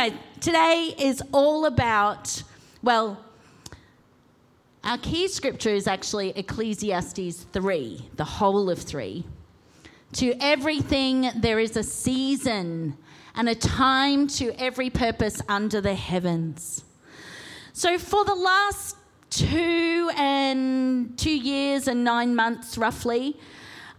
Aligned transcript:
anyway, 0.00 0.18
today 0.40 0.94
is 0.98 1.22
all 1.32 1.66
about, 1.66 2.42
well, 2.82 3.22
our 4.82 4.98
key 4.98 5.28
scripture 5.28 5.74
is 5.74 5.86
actually 5.86 6.30
Ecclesiastes 6.30 7.44
3, 7.52 8.08
the 8.16 8.24
whole 8.24 8.70
of 8.70 8.78
3. 8.78 9.24
To 10.14 10.34
everything 10.40 11.30
there 11.36 11.58
is 11.58 11.76
a 11.76 11.82
season 11.82 12.96
and 13.34 13.48
a 13.48 13.54
time 13.54 14.26
to 14.28 14.52
every 14.58 14.90
purpose 14.90 15.42
under 15.48 15.80
the 15.80 15.94
heavens. 15.94 16.84
So, 17.72 17.98
for 17.98 18.24
the 18.24 18.34
last 18.34 18.96
two 19.28 20.10
and 20.16 21.16
two 21.16 21.36
years 21.36 21.86
and 21.86 22.02
nine 22.02 22.34
months, 22.34 22.76
roughly, 22.76 23.36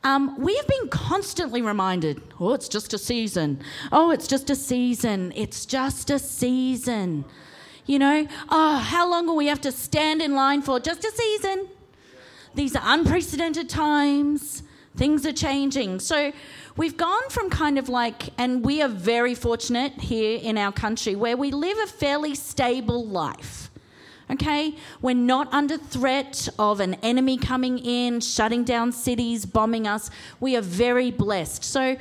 um, 0.04 0.36
we 0.40 0.56
have 0.56 0.68
been 0.68 0.90
constantly 0.90 1.62
reminded 1.62 2.22
oh, 2.40 2.54
it's 2.54 2.68
just 2.68 2.94
a 2.94 2.98
season. 2.98 3.60
Oh, 3.92 4.12
it's 4.12 4.28
just 4.28 4.50
a 4.50 4.56
season. 4.56 5.32
It's 5.36 5.66
just 5.66 6.10
a 6.10 6.18
season. 6.18 7.26
You 7.86 8.00
know, 8.00 8.28
oh, 8.50 8.78
how 8.78 9.10
long 9.10 9.28
will 9.28 9.36
we 9.36 9.48
have 9.48 9.62
to 9.62 9.72
stand 9.72 10.22
in 10.22 10.34
line 10.34 10.62
for? 10.62 10.80
Just 10.80 11.04
a 11.04 11.12
season. 11.12 11.68
These 12.56 12.76
are 12.76 12.84
unprecedented 12.84 13.70
times. 13.70 14.64
Things 14.96 15.26
are 15.26 15.34
changing. 15.34 16.00
So 16.00 16.32
we've 16.76 16.98
gone 16.98 17.30
from 17.30 17.50
kind 17.50 17.78
of 17.78 17.88
like, 17.88 18.30
and 18.38 18.64
we 18.64 18.82
are 18.82 18.90
very 18.90 19.36
fortunate 19.36 19.94
here 19.94 20.40
in 20.42 20.58
our 20.58 20.72
country 20.72 21.16
where 21.16 21.38
we 21.38 21.52
live 21.52 21.78
a 21.78 21.88
fairly 21.88 22.36
stable 22.36 23.06
life. 23.06 23.61
Okay? 24.32 24.76
We're 25.02 25.16
not 25.16 25.54
under 25.54 25.78
threat 25.78 26.48
of 26.58 26.80
an 26.80 26.96
enemy 26.96 27.38
coming 27.38 27.80
in, 27.80 28.22
shutting 28.22 28.64
down 28.64 28.92
cities, 28.92 29.46
bombing 29.46 29.88
us. 29.88 30.10
We 30.40 30.56
are 30.56 30.62
very 30.62 31.12
blessed. 31.12 31.64
So, 31.64 31.98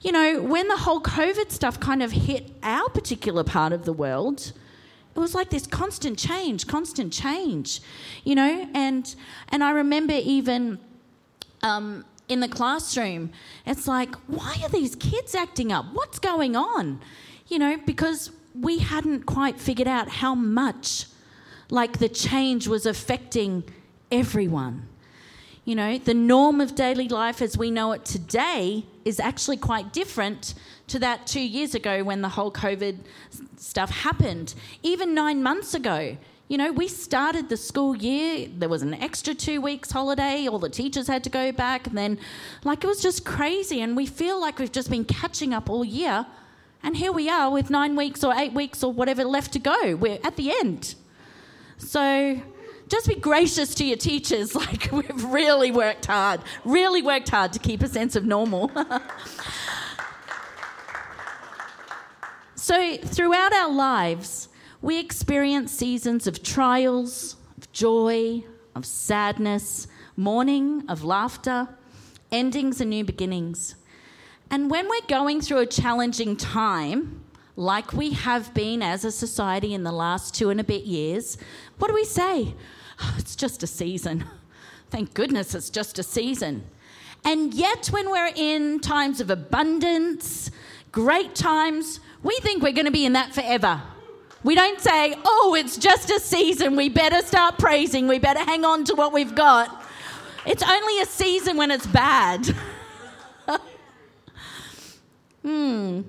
you 0.00 0.12
know, 0.12 0.42
when 0.42 0.68
the 0.68 0.76
whole 0.76 1.00
COVID 1.00 1.50
stuff 1.50 1.80
kind 1.80 2.02
of 2.02 2.12
hit 2.12 2.50
our 2.62 2.88
particular 2.90 3.44
part 3.44 3.72
of 3.72 3.84
the 3.84 3.92
world, 3.92 4.52
it 5.14 5.18
was 5.18 5.34
like 5.34 5.50
this 5.50 5.66
constant 5.66 6.18
change, 6.18 6.66
constant 6.66 7.12
change, 7.12 7.80
you 8.24 8.34
know, 8.34 8.68
and 8.74 9.14
and 9.50 9.62
I 9.62 9.72
remember 9.72 10.14
even 10.14 10.78
um, 11.62 12.04
in 12.28 12.40
the 12.40 12.48
classroom, 12.48 13.30
it's 13.66 13.86
like, 13.86 14.14
why 14.26 14.56
are 14.62 14.70
these 14.70 14.96
kids 14.96 15.34
acting 15.34 15.70
up? 15.70 15.86
What's 15.92 16.18
going 16.18 16.56
on? 16.56 17.00
You 17.48 17.58
know, 17.58 17.76
because 17.84 18.30
we 18.58 18.78
hadn't 18.78 19.26
quite 19.26 19.60
figured 19.60 19.88
out 19.88 20.08
how 20.08 20.34
much 20.34 21.06
like 21.72 21.98
the 21.98 22.08
change 22.08 22.68
was 22.68 22.84
affecting 22.84 23.64
everyone. 24.10 24.86
You 25.64 25.74
know, 25.74 25.96
the 25.96 26.12
norm 26.12 26.60
of 26.60 26.74
daily 26.74 27.08
life 27.08 27.40
as 27.40 27.56
we 27.56 27.70
know 27.70 27.92
it 27.92 28.04
today 28.04 28.84
is 29.06 29.18
actually 29.18 29.56
quite 29.56 29.90
different 29.90 30.52
to 30.88 30.98
that 30.98 31.26
two 31.26 31.40
years 31.40 31.74
ago 31.74 32.04
when 32.04 32.20
the 32.20 32.28
whole 32.28 32.52
COVID 32.52 32.98
stuff 33.56 33.88
happened. 33.88 34.54
Even 34.82 35.14
nine 35.14 35.42
months 35.42 35.72
ago, 35.72 36.18
you 36.46 36.58
know, 36.58 36.72
we 36.72 36.88
started 36.88 37.48
the 37.48 37.56
school 37.56 37.96
year, 37.96 38.48
there 38.54 38.68
was 38.68 38.82
an 38.82 38.92
extra 38.92 39.32
two 39.32 39.62
weeks 39.62 39.90
holiday, 39.90 40.46
all 40.48 40.58
the 40.58 40.68
teachers 40.68 41.06
had 41.06 41.24
to 41.24 41.30
go 41.30 41.52
back, 41.52 41.86
and 41.86 41.96
then, 41.96 42.18
like, 42.64 42.84
it 42.84 42.86
was 42.86 43.00
just 43.00 43.24
crazy. 43.24 43.80
And 43.80 43.96
we 43.96 44.04
feel 44.04 44.38
like 44.38 44.58
we've 44.58 44.70
just 44.70 44.90
been 44.90 45.06
catching 45.06 45.54
up 45.54 45.70
all 45.70 45.86
year. 45.86 46.26
And 46.82 46.98
here 46.98 47.12
we 47.12 47.30
are 47.30 47.50
with 47.50 47.70
nine 47.70 47.96
weeks 47.96 48.22
or 48.22 48.34
eight 48.34 48.52
weeks 48.52 48.84
or 48.84 48.92
whatever 48.92 49.24
left 49.24 49.54
to 49.54 49.58
go. 49.58 49.96
We're 49.96 50.18
at 50.22 50.36
the 50.36 50.50
end. 50.50 50.96
So 51.82 52.40
just 52.88 53.08
be 53.08 53.14
gracious 53.14 53.74
to 53.76 53.84
your 53.84 53.96
teachers. 53.96 54.54
Like, 54.62 54.90
we've 54.92 55.24
really 55.24 55.70
worked 55.70 56.06
hard, 56.06 56.40
really 56.64 57.02
worked 57.02 57.28
hard 57.28 57.52
to 57.54 57.58
keep 57.58 57.82
a 57.82 57.88
sense 57.88 58.16
of 58.16 58.24
normal. 58.24 58.70
so, 62.54 62.96
throughout 62.98 63.52
our 63.52 63.70
lives, 63.70 64.48
we 64.80 64.98
experience 64.98 65.72
seasons 65.72 66.26
of 66.26 66.42
trials, 66.42 67.36
of 67.58 67.70
joy, 67.72 68.44
of 68.74 68.86
sadness, 68.86 69.86
mourning, 70.16 70.84
of 70.88 71.04
laughter, 71.04 71.68
endings 72.30 72.80
and 72.80 72.90
new 72.90 73.04
beginnings. 73.04 73.74
And 74.50 74.70
when 74.70 74.88
we're 74.88 75.06
going 75.08 75.40
through 75.40 75.58
a 75.58 75.66
challenging 75.66 76.36
time, 76.36 77.21
like 77.56 77.92
we 77.92 78.12
have 78.12 78.54
been 78.54 78.82
as 78.82 79.04
a 79.04 79.12
society 79.12 79.74
in 79.74 79.82
the 79.82 79.92
last 79.92 80.34
two 80.34 80.50
and 80.50 80.60
a 80.60 80.64
bit 80.64 80.84
years, 80.84 81.36
what 81.78 81.88
do 81.88 81.94
we 81.94 82.04
say? 82.04 82.54
It's 83.18 83.34
just 83.34 83.62
a 83.62 83.66
season. 83.66 84.24
Thank 84.90 85.14
goodness 85.14 85.54
it's 85.54 85.70
just 85.70 85.98
a 85.98 86.02
season. 86.02 86.64
And 87.24 87.54
yet, 87.54 87.86
when 87.88 88.10
we're 88.10 88.32
in 88.34 88.80
times 88.80 89.20
of 89.20 89.30
abundance, 89.30 90.50
great 90.90 91.34
times, 91.34 92.00
we 92.22 92.36
think 92.40 92.62
we're 92.62 92.72
going 92.72 92.86
to 92.86 92.92
be 92.92 93.06
in 93.06 93.12
that 93.14 93.32
forever. 93.32 93.80
We 94.44 94.54
don't 94.54 94.80
say, 94.80 95.14
oh, 95.24 95.56
it's 95.58 95.76
just 95.76 96.10
a 96.10 96.18
season. 96.18 96.74
We 96.74 96.88
better 96.88 97.24
start 97.24 97.58
praising. 97.58 98.08
We 98.08 98.18
better 98.18 98.40
hang 98.40 98.64
on 98.64 98.84
to 98.84 98.94
what 98.94 99.12
we've 99.12 99.34
got. 99.34 99.84
It's 100.44 100.62
only 100.62 101.00
a 101.00 101.06
season 101.06 101.56
when 101.56 101.70
it's 101.70 101.86
bad. 101.86 102.46
hmm. 105.42 106.00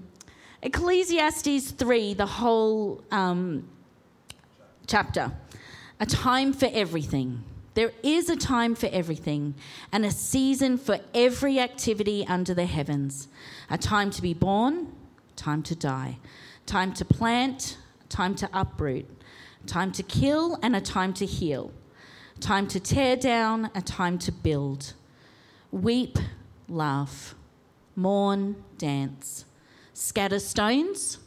Ecclesiastes 0.63 1.71
3, 1.71 2.13
the 2.13 2.25
whole 2.25 3.03
um, 3.11 3.67
chapter. 4.87 5.29
A 5.99 6.05
time 6.05 6.53
for 6.53 6.69
everything. 6.71 7.43
There 7.73 7.91
is 8.01 8.29
a 8.29 8.37
time 8.37 8.73
for 8.73 8.87
everything 8.93 9.55
and 9.91 10.05
a 10.05 10.11
season 10.11 10.77
for 10.77 10.99
every 11.13 11.59
activity 11.59 12.25
under 12.27 12.53
the 12.53 12.65
heavens. 12.65 13.27
A 13.69 13.77
time 13.77 14.09
to 14.11 14.21
be 14.21 14.33
born, 14.33 14.87
time 15.35 15.63
to 15.63 15.75
die, 15.75 16.17
time 16.65 16.93
to 16.93 17.03
plant, 17.03 17.77
time 18.07 18.33
to 18.35 18.49
uproot, 18.53 19.05
time 19.67 19.91
to 19.91 20.03
kill, 20.03 20.57
and 20.63 20.77
a 20.77 20.81
time 20.81 21.13
to 21.15 21.25
heal, 21.25 21.73
time 22.39 22.67
to 22.67 22.79
tear 22.79 23.17
down, 23.17 23.69
a 23.75 23.81
time 23.81 24.17
to 24.19 24.31
build, 24.31 24.93
weep, 25.71 26.17
laugh, 26.69 27.35
mourn, 27.97 28.63
dance, 28.77 29.43
scatter 29.93 30.39
stones, 30.39 31.19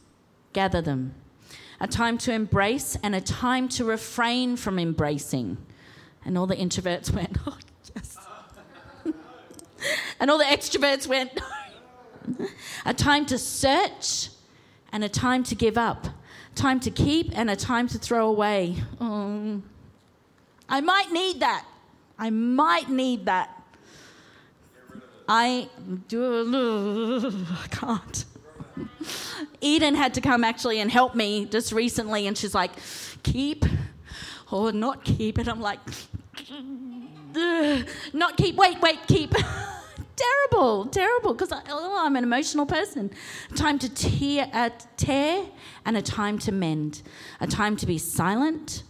gather 0.53 0.81
them, 0.81 1.15
a 1.79 1.87
time 1.87 2.17
to 2.19 2.31
embrace, 2.31 2.97
and 3.01 3.15
a 3.15 3.21
time 3.21 3.67
to 3.69 3.85
refrain 3.85 4.57
from 4.57 4.79
embracing. 4.79 5.57
And 6.25 6.37
all 6.37 6.47
the 6.47 6.55
introverts 6.55 7.11
went, 7.15 7.37
oh, 7.45 7.57
yes. 7.95 8.17
and 10.19 10.29
all 10.29 10.37
the 10.37 10.45
extroverts 10.45 11.07
went, 11.07 11.31
no. 12.27 12.47
a 12.85 12.93
time 12.93 13.25
to 13.27 13.37
search 13.37 14.29
and 14.91 15.03
a 15.03 15.09
time 15.09 15.43
to 15.43 15.55
give 15.55 15.77
up, 15.77 16.07
time 16.55 16.79
to 16.81 16.91
keep 16.91 17.37
and 17.37 17.49
a 17.49 17.55
time 17.55 17.87
to 17.87 17.97
throw 17.97 18.27
away. 18.27 18.77
Um, 18.99 19.63
I 20.67 20.81
might 20.81 21.11
need 21.11 21.39
that. 21.39 21.65
I 22.19 22.29
might 22.29 22.89
need 22.89 23.25
that. 23.25 23.53
I 25.27 25.69
do. 26.07 27.27
I 27.63 27.67
can't. 27.67 28.25
Eden 29.61 29.95
had 29.95 30.13
to 30.13 30.21
come 30.21 30.43
actually 30.43 30.79
and 30.79 30.91
help 30.91 31.15
me 31.15 31.45
just 31.45 31.71
recently, 31.71 32.27
and 32.27 32.37
she's 32.37 32.53
like, 32.53 32.71
"Keep 33.23 33.65
or 34.51 34.71
not 34.71 35.03
keep," 35.03 35.37
and 35.37 35.47
I'm 35.47 35.61
like, 35.61 35.79
"Not 38.13 38.37
keep. 38.37 38.55
Wait, 38.55 38.81
wait, 38.81 38.99
keep." 39.07 39.33
terrible, 40.17 40.85
terrible, 40.87 41.33
because 41.33 41.51
oh, 41.69 41.97
I'm 41.99 42.15
an 42.15 42.23
emotional 42.23 42.65
person. 42.65 43.11
Time 43.55 43.79
to 43.79 43.89
tear, 43.89 44.49
uh, 44.53 44.69
tear 44.97 45.45
and 45.85 45.97
a 45.97 46.01
time 46.01 46.39
to 46.39 46.51
mend, 46.51 47.01
a 47.39 47.47
time 47.47 47.75
to 47.77 47.85
be 47.85 47.97
silent 47.97 48.83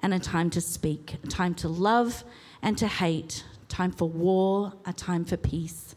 and 0.00 0.12
a 0.12 0.18
time 0.18 0.50
to 0.50 0.60
speak, 0.60 1.16
a 1.22 1.26
time 1.28 1.54
to 1.54 1.68
love 1.68 2.24
and 2.60 2.76
to 2.78 2.86
hate, 2.86 3.44
time 3.68 3.92
for 3.92 4.08
war, 4.08 4.74
a 4.84 4.92
time 4.92 5.24
for 5.24 5.36
peace. 5.36 5.94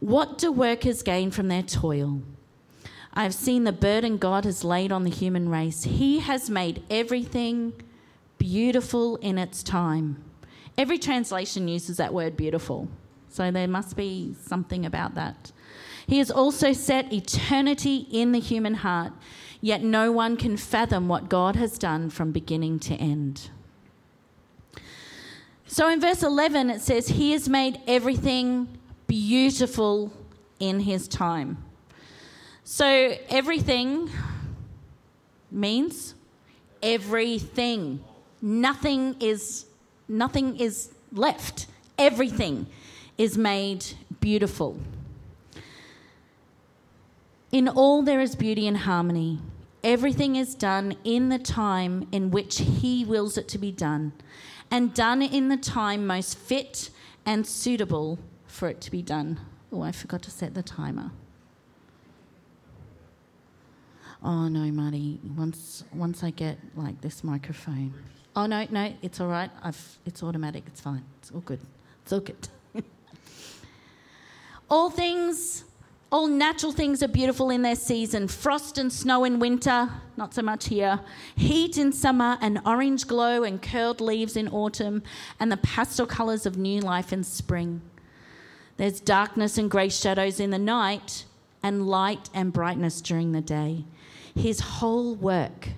What 0.00 0.38
do 0.38 0.50
workers 0.50 1.02
gain 1.02 1.30
from 1.30 1.48
their 1.48 1.62
toil? 1.62 2.22
I 3.14 3.24
have 3.24 3.34
seen 3.34 3.64
the 3.64 3.72
burden 3.72 4.16
God 4.16 4.44
has 4.44 4.64
laid 4.64 4.90
on 4.90 5.04
the 5.04 5.10
human 5.10 5.48
race. 5.48 5.84
He 5.84 6.20
has 6.20 6.48
made 6.48 6.82
everything 6.88 7.74
beautiful 8.38 9.16
in 9.16 9.38
its 9.38 9.62
time. 9.62 10.24
Every 10.78 10.98
translation 10.98 11.68
uses 11.68 11.98
that 11.98 12.14
word 12.14 12.36
beautiful. 12.36 12.88
So 13.28 13.50
there 13.50 13.68
must 13.68 13.96
be 13.96 14.34
something 14.40 14.86
about 14.86 15.14
that. 15.14 15.52
He 16.06 16.18
has 16.18 16.30
also 16.30 16.72
set 16.72 17.12
eternity 17.12 18.06
in 18.10 18.32
the 18.32 18.40
human 18.40 18.74
heart, 18.74 19.12
yet 19.60 19.82
no 19.82 20.10
one 20.10 20.36
can 20.36 20.56
fathom 20.56 21.08
what 21.08 21.28
God 21.28 21.56
has 21.56 21.78
done 21.78 22.10
from 22.10 22.32
beginning 22.32 22.78
to 22.80 22.94
end. 22.94 23.50
So 25.66 25.88
in 25.88 26.00
verse 26.00 26.22
11, 26.22 26.70
it 26.70 26.80
says, 26.80 27.08
He 27.08 27.32
has 27.32 27.48
made 27.48 27.80
everything 27.86 28.78
beautiful 29.06 30.12
in 30.58 30.80
His 30.80 31.08
time. 31.08 31.64
So 32.74 33.18
everything 33.28 34.08
means 35.50 36.14
everything. 36.82 38.02
Nothing 38.40 39.14
is, 39.20 39.66
nothing 40.08 40.56
is 40.58 40.90
left. 41.12 41.66
Everything 41.98 42.66
is 43.18 43.36
made 43.36 43.84
beautiful. 44.20 44.78
In 47.50 47.68
all 47.68 48.00
there 48.00 48.22
is 48.22 48.34
beauty 48.34 48.66
and 48.66 48.78
harmony. 48.78 49.40
Everything 49.84 50.36
is 50.36 50.54
done 50.54 50.96
in 51.04 51.28
the 51.28 51.38
time 51.38 52.08
in 52.10 52.30
which 52.30 52.60
He 52.60 53.04
wills 53.04 53.36
it 53.36 53.48
to 53.48 53.58
be 53.58 53.70
done, 53.70 54.14
and 54.70 54.94
done 54.94 55.20
in 55.20 55.48
the 55.50 55.58
time 55.58 56.06
most 56.06 56.38
fit 56.38 56.88
and 57.26 57.46
suitable 57.46 58.18
for 58.46 58.70
it 58.70 58.80
to 58.80 58.90
be 58.90 59.02
done. 59.02 59.40
Oh, 59.70 59.82
I 59.82 59.92
forgot 59.92 60.22
to 60.22 60.30
set 60.30 60.54
the 60.54 60.62
timer. 60.62 61.10
Oh 64.24 64.46
no, 64.46 64.70
Marty. 64.70 65.18
Once 65.36 65.84
once 65.92 66.22
I 66.22 66.30
get 66.30 66.58
like 66.76 67.00
this 67.00 67.24
microphone. 67.24 67.92
Oh 68.36 68.46
no, 68.46 68.66
no, 68.70 68.94
it's 69.02 69.20
all 69.20 69.28
right. 69.28 69.50
I've 69.62 69.98
it's 70.06 70.22
automatic. 70.22 70.64
It's 70.66 70.80
fine. 70.80 71.04
It's 71.18 71.32
all 71.32 71.40
good. 71.40 71.60
It's 72.02 72.12
all 72.12 72.20
good. 72.20 72.48
all 74.70 74.90
things, 74.90 75.64
all 76.12 76.28
natural 76.28 76.70
things 76.70 77.02
are 77.02 77.08
beautiful 77.08 77.50
in 77.50 77.62
their 77.62 77.74
season. 77.74 78.28
Frost 78.28 78.78
and 78.78 78.92
snow 78.92 79.24
in 79.24 79.40
winter, 79.40 79.90
not 80.16 80.34
so 80.34 80.42
much 80.42 80.68
here. 80.68 81.00
Heat 81.34 81.76
in 81.76 81.90
summer, 81.92 82.38
and 82.40 82.60
orange 82.64 83.08
glow 83.08 83.42
and 83.42 83.60
curled 83.60 84.00
leaves 84.00 84.36
in 84.36 84.46
autumn, 84.48 85.02
and 85.40 85.50
the 85.50 85.56
pastel 85.56 86.06
colours 86.06 86.46
of 86.46 86.56
new 86.56 86.80
life 86.80 87.12
in 87.12 87.24
spring. 87.24 87.82
There's 88.76 89.00
darkness 89.00 89.58
and 89.58 89.70
grey 89.70 89.88
shadows 89.88 90.38
in 90.38 90.50
the 90.50 90.58
night, 90.58 91.24
and 91.62 91.86
light 91.86 92.30
and 92.32 92.52
brightness 92.52 93.00
during 93.00 93.32
the 93.32 93.40
day. 93.40 93.84
His 94.34 94.60
whole 94.60 95.14
work, 95.14 95.68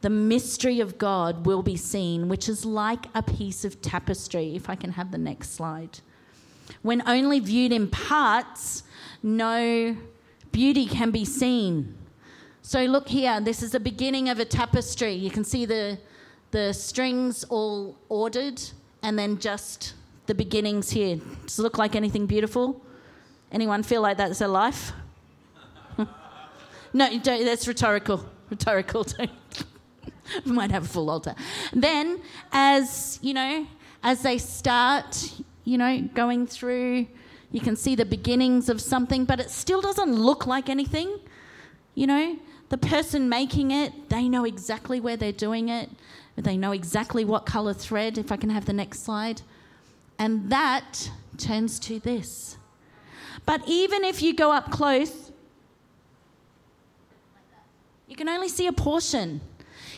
the 0.00 0.10
mystery 0.10 0.80
of 0.80 0.98
God, 0.98 1.46
will 1.46 1.62
be 1.62 1.76
seen, 1.76 2.28
which 2.28 2.48
is 2.48 2.64
like 2.64 3.06
a 3.14 3.22
piece 3.22 3.64
of 3.64 3.80
tapestry. 3.82 4.54
If 4.54 4.68
I 4.68 4.74
can 4.74 4.92
have 4.92 5.10
the 5.10 5.18
next 5.18 5.54
slide. 5.54 6.00
When 6.82 7.02
only 7.08 7.40
viewed 7.40 7.72
in 7.72 7.88
parts, 7.88 8.82
no 9.22 9.96
beauty 10.52 10.86
can 10.86 11.10
be 11.10 11.24
seen. 11.24 11.96
So, 12.62 12.84
look 12.84 13.08
here, 13.08 13.40
this 13.40 13.62
is 13.62 13.72
the 13.72 13.80
beginning 13.80 14.28
of 14.28 14.38
a 14.38 14.44
tapestry. 14.44 15.14
You 15.14 15.30
can 15.30 15.44
see 15.44 15.64
the, 15.64 15.98
the 16.50 16.72
strings 16.72 17.44
all 17.44 17.96
ordered, 18.08 18.62
and 19.02 19.18
then 19.18 19.38
just 19.38 19.94
the 20.26 20.34
beginnings 20.34 20.90
here. 20.90 21.18
Does 21.46 21.58
it 21.58 21.62
look 21.62 21.78
like 21.78 21.96
anything 21.96 22.26
beautiful? 22.26 22.80
Anyone 23.50 23.82
feel 23.82 24.02
like 24.02 24.18
that's 24.18 24.38
their 24.38 24.48
life? 24.48 24.92
No, 26.92 27.08
you 27.08 27.20
don't, 27.20 27.44
that's 27.44 27.66
rhetorical. 27.68 28.24
Rhetorical. 28.50 29.06
we 30.44 30.52
might 30.52 30.70
have 30.70 30.84
a 30.84 30.88
full 30.88 31.10
altar. 31.10 31.34
Then, 31.72 32.20
as 32.52 33.18
you 33.22 33.34
know, 33.34 33.66
as 34.02 34.22
they 34.22 34.38
start, 34.38 35.32
you 35.64 35.78
know, 35.78 36.00
going 36.14 36.46
through, 36.46 37.06
you 37.52 37.60
can 37.60 37.76
see 37.76 37.94
the 37.94 38.04
beginnings 38.04 38.68
of 38.68 38.80
something, 38.80 39.24
but 39.24 39.40
it 39.40 39.50
still 39.50 39.80
doesn't 39.80 40.14
look 40.14 40.46
like 40.46 40.68
anything. 40.68 41.18
You 41.94 42.06
know, 42.06 42.36
the 42.68 42.78
person 42.78 43.28
making 43.28 43.72
it, 43.72 44.08
they 44.08 44.28
know 44.28 44.44
exactly 44.44 45.00
where 45.00 45.16
they're 45.16 45.32
doing 45.32 45.68
it. 45.68 45.90
They 46.36 46.56
know 46.56 46.72
exactly 46.72 47.24
what 47.24 47.44
color 47.44 47.74
thread, 47.74 48.16
if 48.16 48.32
I 48.32 48.36
can 48.36 48.50
have 48.50 48.64
the 48.64 48.72
next 48.72 49.04
slide. 49.04 49.42
And 50.18 50.50
that 50.50 51.10
turns 51.36 51.78
to 51.80 51.98
this. 51.98 52.56
But 53.44 53.62
even 53.66 54.04
if 54.04 54.22
you 54.22 54.34
go 54.34 54.52
up 54.52 54.70
close, 54.70 55.29
you 58.10 58.16
can 58.16 58.28
only 58.28 58.48
see 58.48 58.66
a 58.66 58.72
portion. 58.72 59.40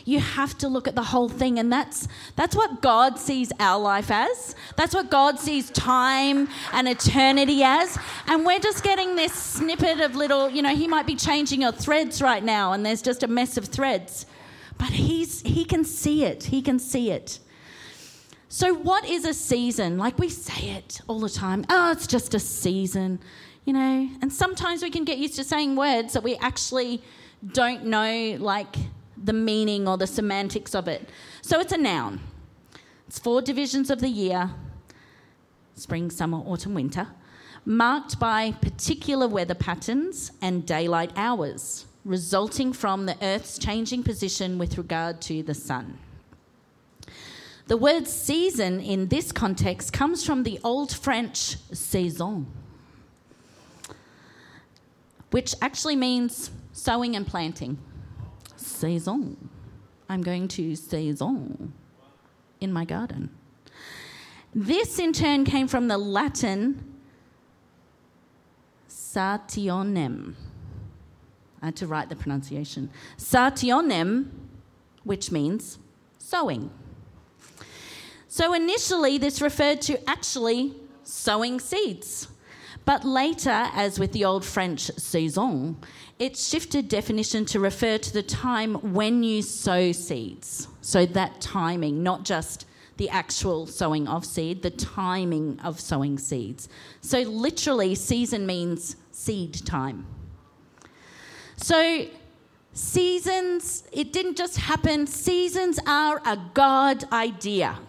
You 0.05 0.19
have 0.19 0.55
to 0.59 0.67
look 0.67 0.87
at 0.87 0.93
the 0.93 1.03
whole 1.03 1.29
thing, 1.29 1.57
and 1.57 1.73
that's 1.73 2.07
that's 2.35 2.55
what 2.55 2.81
God 2.81 3.17
sees 3.17 3.51
our 3.59 3.79
life 3.79 4.11
as. 4.11 4.55
That's 4.75 4.93
what 4.93 5.09
God 5.09 5.39
sees 5.39 5.71
time 5.71 6.47
and 6.73 6.87
eternity 6.87 7.63
as. 7.63 7.97
And 8.27 8.45
we're 8.45 8.59
just 8.59 8.83
getting 8.83 9.15
this 9.15 9.33
snippet 9.33 9.99
of 9.99 10.15
little, 10.15 10.49
you 10.49 10.61
know, 10.61 10.75
He 10.75 10.87
might 10.87 11.07
be 11.07 11.15
changing 11.15 11.61
your 11.61 11.71
threads 11.71 12.21
right 12.21 12.43
now, 12.43 12.73
and 12.73 12.85
there's 12.85 13.01
just 13.01 13.23
a 13.23 13.27
mess 13.27 13.57
of 13.57 13.65
threads. 13.65 14.27
But 14.77 14.89
He's 14.89 15.41
He 15.41 15.65
can 15.65 15.83
see 15.83 16.23
it. 16.23 16.43
He 16.43 16.61
can 16.61 16.77
see 16.77 17.09
it. 17.09 17.39
So, 18.47 18.75
what 18.75 19.05
is 19.05 19.25
a 19.25 19.33
season? 19.33 19.97
Like 19.97 20.19
we 20.19 20.29
say 20.29 20.69
it 20.69 21.01
all 21.07 21.19
the 21.19 21.29
time. 21.29 21.65
Oh, 21.69 21.91
it's 21.91 22.05
just 22.05 22.35
a 22.35 22.39
season, 22.39 23.19
you 23.65 23.73
know. 23.73 24.09
And 24.21 24.31
sometimes 24.31 24.83
we 24.83 24.91
can 24.91 25.03
get 25.03 25.17
used 25.17 25.35
to 25.37 25.43
saying 25.43 25.75
words 25.75 26.13
that 26.13 26.21
we 26.21 26.35
actually 26.35 27.01
don't 27.51 27.85
know, 27.85 28.37
like 28.39 28.75
the 29.21 29.33
meaning 29.33 29.87
or 29.87 29.97
the 29.97 30.07
semantics 30.07 30.75
of 30.75 30.87
it. 30.87 31.09
So, 31.41 31.59
it's 31.59 31.73
a 31.73 31.77
noun. 31.77 32.19
It's 33.07 33.19
four 33.19 33.41
divisions 33.41 33.89
of 33.89 33.99
the 34.01 34.09
year 34.09 34.51
spring, 35.75 36.09
summer, 36.09 36.37
autumn, 36.37 36.73
winter 36.73 37.07
marked 37.65 38.19
by 38.19 38.51
particular 38.51 39.27
weather 39.27 39.55
patterns 39.55 40.31
and 40.41 40.65
daylight 40.65 41.11
hours, 41.15 41.85
resulting 42.03 42.73
from 42.73 43.05
the 43.05 43.17
Earth's 43.21 43.57
changing 43.57 44.03
position 44.03 44.57
with 44.57 44.77
regard 44.77 45.21
to 45.21 45.43
the 45.43 45.53
sun. 45.53 45.97
The 47.67 47.77
word 47.77 48.07
season 48.07 48.81
in 48.81 49.07
this 49.07 49.31
context 49.31 49.93
comes 49.93 50.25
from 50.25 50.43
the 50.43 50.59
Old 50.63 50.93
French 50.93 51.55
saison, 51.71 52.47
which 55.31 55.55
actually 55.61 55.95
means 55.95 56.51
sowing 56.73 57.15
and 57.15 57.25
planting. 57.25 57.77
Saison. 58.57 59.49
I'm 60.09 60.21
going 60.21 60.47
to 60.49 60.75
saison 60.75 61.73
in 62.59 62.73
my 62.73 62.83
garden. 62.83 63.29
This 64.53 64.99
in 64.99 65.13
turn 65.13 65.45
came 65.45 65.67
from 65.67 65.87
the 65.87 65.97
Latin 65.97 66.93
sationem. 68.89 70.35
I 71.61 71.65
had 71.67 71.75
to 71.77 71.87
write 71.87 72.09
the 72.09 72.15
pronunciation. 72.15 72.89
Sationem, 73.17 74.29
which 75.03 75.31
means 75.31 75.79
sowing. 76.17 76.69
So 78.27 78.53
initially, 78.53 79.17
this 79.17 79.41
referred 79.41 79.81
to 79.83 80.09
actually 80.09 80.75
sowing 81.03 81.59
seeds. 81.59 82.27
But 82.85 83.05
later, 83.05 83.69
as 83.73 83.99
with 83.99 84.11
the 84.11 84.25
old 84.25 84.43
French 84.43 84.91
saison, 84.97 85.77
it 86.19 86.37
shifted 86.37 86.89
definition 86.89 87.45
to 87.45 87.59
refer 87.59 87.97
to 87.97 88.13
the 88.13 88.23
time 88.23 88.75
when 88.93 89.23
you 89.23 89.41
sow 89.41 89.91
seeds. 89.91 90.67
So 90.81 91.05
that 91.05 91.39
timing, 91.39 92.03
not 92.03 92.25
just 92.25 92.65
the 92.97 93.09
actual 93.09 93.65
sowing 93.65 94.07
of 94.07 94.25
seed, 94.25 94.61
the 94.61 94.69
timing 94.69 95.59
of 95.61 95.79
sowing 95.79 96.17
seeds. 96.17 96.69
So 97.01 97.19
literally, 97.21 97.95
season 97.95 98.45
means 98.45 98.97
seed 99.11 99.65
time. 99.65 100.05
So 101.55 102.07
seasons, 102.73 103.83
it 103.91 104.11
didn't 104.11 104.35
just 104.37 104.57
happen, 104.57 105.07
seasons 105.07 105.79
are 105.87 106.21
a 106.25 106.37
God 106.53 107.05
idea. 107.11 107.79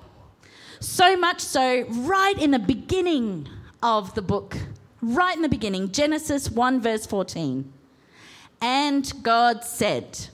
So 0.80 1.16
much 1.16 1.40
so, 1.40 1.84
right 1.88 2.38
in 2.38 2.50
the 2.50 2.58
beginning 2.58 3.48
of 3.82 4.14
the 4.14 4.22
book, 4.22 4.56
right 5.04 5.36
in 5.36 5.42
the 5.42 5.48
beginning, 5.48 5.92
Genesis 5.92 6.50
1, 6.50 6.80
verse 6.80 7.06
14. 7.06 7.72
And 8.60 9.12
God 9.22 9.64
said, 9.64 10.28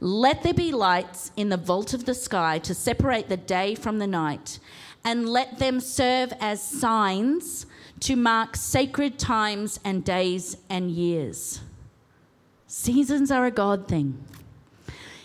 Let 0.00 0.42
there 0.42 0.54
be 0.54 0.72
lights 0.72 1.32
in 1.36 1.48
the 1.48 1.56
vault 1.56 1.94
of 1.94 2.04
the 2.04 2.14
sky 2.14 2.58
to 2.60 2.74
separate 2.74 3.28
the 3.28 3.36
day 3.36 3.74
from 3.74 3.98
the 3.98 4.06
night, 4.06 4.58
and 5.04 5.28
let 5.28 5.58
them 5.58 5.80
serve 5.80 6.32
as 6.40 6.62
signs 6.62 7.66
to 8.00 8.16
mark 8.16 8.56
sacred 8.56 9.18
times 9.18 9.80
and 9.84 10.04
days 10.04 10.56
and 10.70 10.90
years. 10.90 11.60
Seasons 12.66 13.30
are 13.30 13.46
a 13.46 13.50
God 13.50 13.88
thing. 13.88 14.24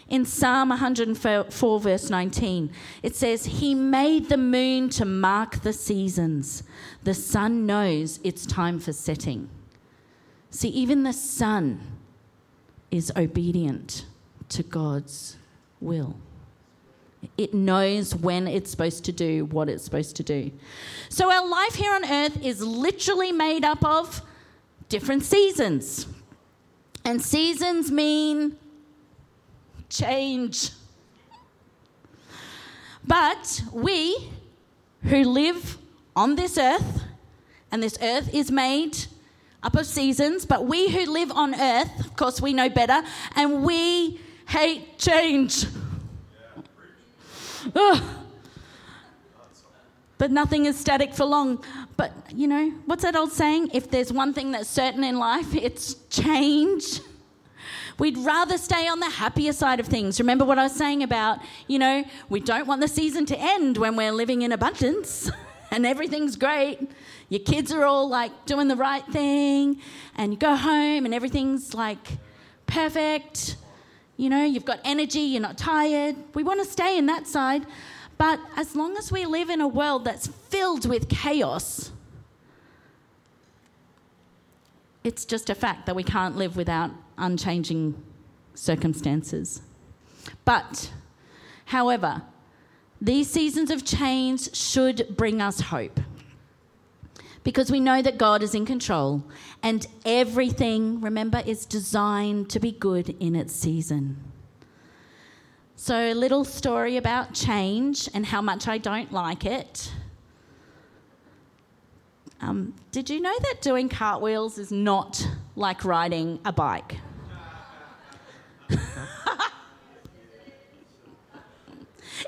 In 0.09 0.25
Psalm 0.25 0.69
104, 0.69 1.79
verse 1.79 2.09
19, 2.09 2.71
it 3.03 3.15
says, 3.15 3.45
He 3.45 3.75
made 3.75 4.27
the 4.27 4.37
moon 4.37 4.89
to 4.89 5.05
mark 5.05 5.61
the 5.61 5.71
seasons. 5.71 6.63
The 7.03 7.13
sun 7.13 7.67
knows 7.67 8.19
it's 8.23 8.47
time 8.47 8.79
for 8.79 8.91
setting. 8.91 9.49
See, 10.49 10.69
even 10.69 11.03
the 11.03 11.13
sun 11.13 11.81
is 12.89 13.11
obedient 13.15 14.05
to 14.49 14.63
God's 14.63 15.37
will. 15.79 16.15
It 17.37 17.53
knows 17.53 18.15
when 18.15 18.47
it's 18.47 18.71
supposed 18.71 19.05
to 19.05 19.11
do 19.11 19.45
what 19.45 19.69
it's 19.69 19.83
supposed 19.83 20.15
to 20.15 20.23
do. 20.23 20.51
So, 21.09 21.31
our 21.31 21.47
life 21.47 21.75
here 21.75 21.93
on 21.93 22.09
earth 22.09 22.43
is 22.43 22.63
literally 22.63 23.31
made 23.31 23.63
up 23.63 23.83
of 23.85 24.21
different 24.87 25.23
seasons. 25.23 26.07
And 27.05 27.21
seasons 27.21 27.91
mean 27.91 28.57
change. 29.89 30.71
But 33.05 33.63
we 33.73 34.31
who 35.03 35.23
live 35.23 35.77
on 36.15 36.35
this 36.35 36.57
earth, 36.57 37.03
and 37.71 37.81
this 37.81 37.97
earth 38.01 38.33
is 38.33 38.51
made 38.51 38.97
up 39.63 39.75
of 39.75 39.85
seasons, 39.85 40.45
but 40.45 40.65
we 40.65 40.89
who 40.89 41.05
live 41.11 41.31
on 41.31 41.53
earth, 41.59 41.99
of 41.99 42.15
course, 42.15 42.41
we 42.41 42.53
know 42.53 42.69
better, 42.69 43.01
and 43.35 43.63
we 43.63 44.19
hate 44.47 44.97
change. 44.97 45.65
but 50.17 50.31
nothing 50.31 50.65
is 50.65 50.77
static 50.77 51.13
for 51.13 51.25
long. 51.25 51.63
But, 51.97 52.11
you 52.33 52.47
know, 52.47 52.69
what's 52.85 53.03
that 53.03 53.15
old 53.15 53.31
saying? 53.31 53.71
If 53.73 53.89
there's 53.89 54.13
one 54.13 54.33
thing 54.33 54.51
that's 54.51 54.69
certain 54.69 55.03
in 55.03 55.17
life, 55.17 55.53
it's 55.55 55.95
change. 56.09 57.01
We'd 57.99 58.17
rather 58.17 58.57
stay 58.57 58.87
on 58.87 59.01
the 59.01 59.09
happier 59.09 59.51
side 59.51 59.81
of 59.81 59.87
things. 59.87 60.19
Remember 60.19 60.45
what 60.45 60.57
I 60.57 60.63
was 60.63 60.73
saying 60.73 61.03
about, 61.03 61.39
you 61.67 61.77
know, 61.77 62.05
we 62.29 62.39
don't 62.39 62.65
want 62.65 62.79
the 62.79 62.87
season 62.87 63.25
to 63.27 63.37
end 63.37 63.77
when 63.77 63.97
we're 63.97 64.13
living 64.13 64.41
in 64.41 64.53
abundance 64.53 65.29
and 65.71 65.85
everything's 65.85 66.37
great. 66.37 66.79
Your 67.27 67.41
kids 67.41 67.73
are 67.73 67.83
all 67.83 68.07
like 68.07 68.31
doing 68.45 68.69
the 68.69 68.75
right 68.75 69.05
thing, 69.07 69.79
and 70.15 70.33
you 70.33 70.39
go 70.39 70.55
home 70.55 71.05
and 71.05 71.13
everything's 71.13 71.73
like 71.73 72.17
perfect. 72.65 73.57
You 74.17 74.29
know, 74.29 74.43
you've 74.43 74.65
got 74.65 74.79
energy, 74.83 75.19
you're 75.19 75.41
not 75.41 75.57
tired. 75.57 76.15
We 76.33 76.43
want 76.43 76.63
to 76.63 76.69
stay 76.69 76.97
in 76.97 77.05
that 77.07 77.27
side. 77.27 77.65
But 78.17 78.39
as 78.57 78.75
long 78.75 78.97
as 78.97 79.11
we 79.11 79.25
live 79.25 79.49
in 79.49 79.61
a 79.61 79.67
world 79.67 80.05
that's 80.05 80.27
filled 80.27 80.85
with 80.85 81.07
chaos, 81.07 81.91
it's 85.03 85.23
just 85.23 85.49
a 85.49 85.55
fact 85.55 85.85
that 85.85 85.95
we 85.95 86.03
can't 86.03 86.35
live 86.35 86.57
without 86.57 86.91
unchanging 87.19 88.01
circumstances. 88.53 89.61
But, 90.45 90.91
however, 91.65 92.23
these 93.01 93.29
seasons 93.29 93.71
of 93.71 93.85
change 93.85 94.55
should 94.55 95.15
bring 95.15 95.41
us 95.41 95.61
hope 95.61 95.99
because 97.43 97.71
we 97.71 97.79
know 97.79 98.01
that 98.01 98.17
God 98.17 98.43
is 98.43 98.53
in 98.53 98.65
control 98.65 99.23
and 99.63 99.87
everything, 100.05 101.01
remember, 101.01 101.41
is 101.45 101.65
designed 101.65 102.49
to 102.49 102.59
be 102.59 102.71
good 102.71 103.09
in 103.19 103.35
its 103.35 103.55
season. 103.55 104.17
So, 105.75 105.95
a 105.95 106.13
little 106.13 106.43
story 106.43 106.97
about 106.97 107.33
change 107.33 108.09
and 108.13 108.25
how 108.25 108.41
much 108.41 108.67
I 108.67 108.77
don't 108.77 109.11
like 109.13 109.45
it. 109.45 109.91
Um, 112.41 112.73
did 112.91 113.09
you 113.09 113.21
know 113.21 113.35
that 113.43 113.61
doing 113.61 113.87
cartwheels 113.89 114.57
is 114.57 114.71
not 114.71 115.25
like 115.55 115.85
riding 115.85 116.39
a 116.43 116.51
bike? 116.51 116.97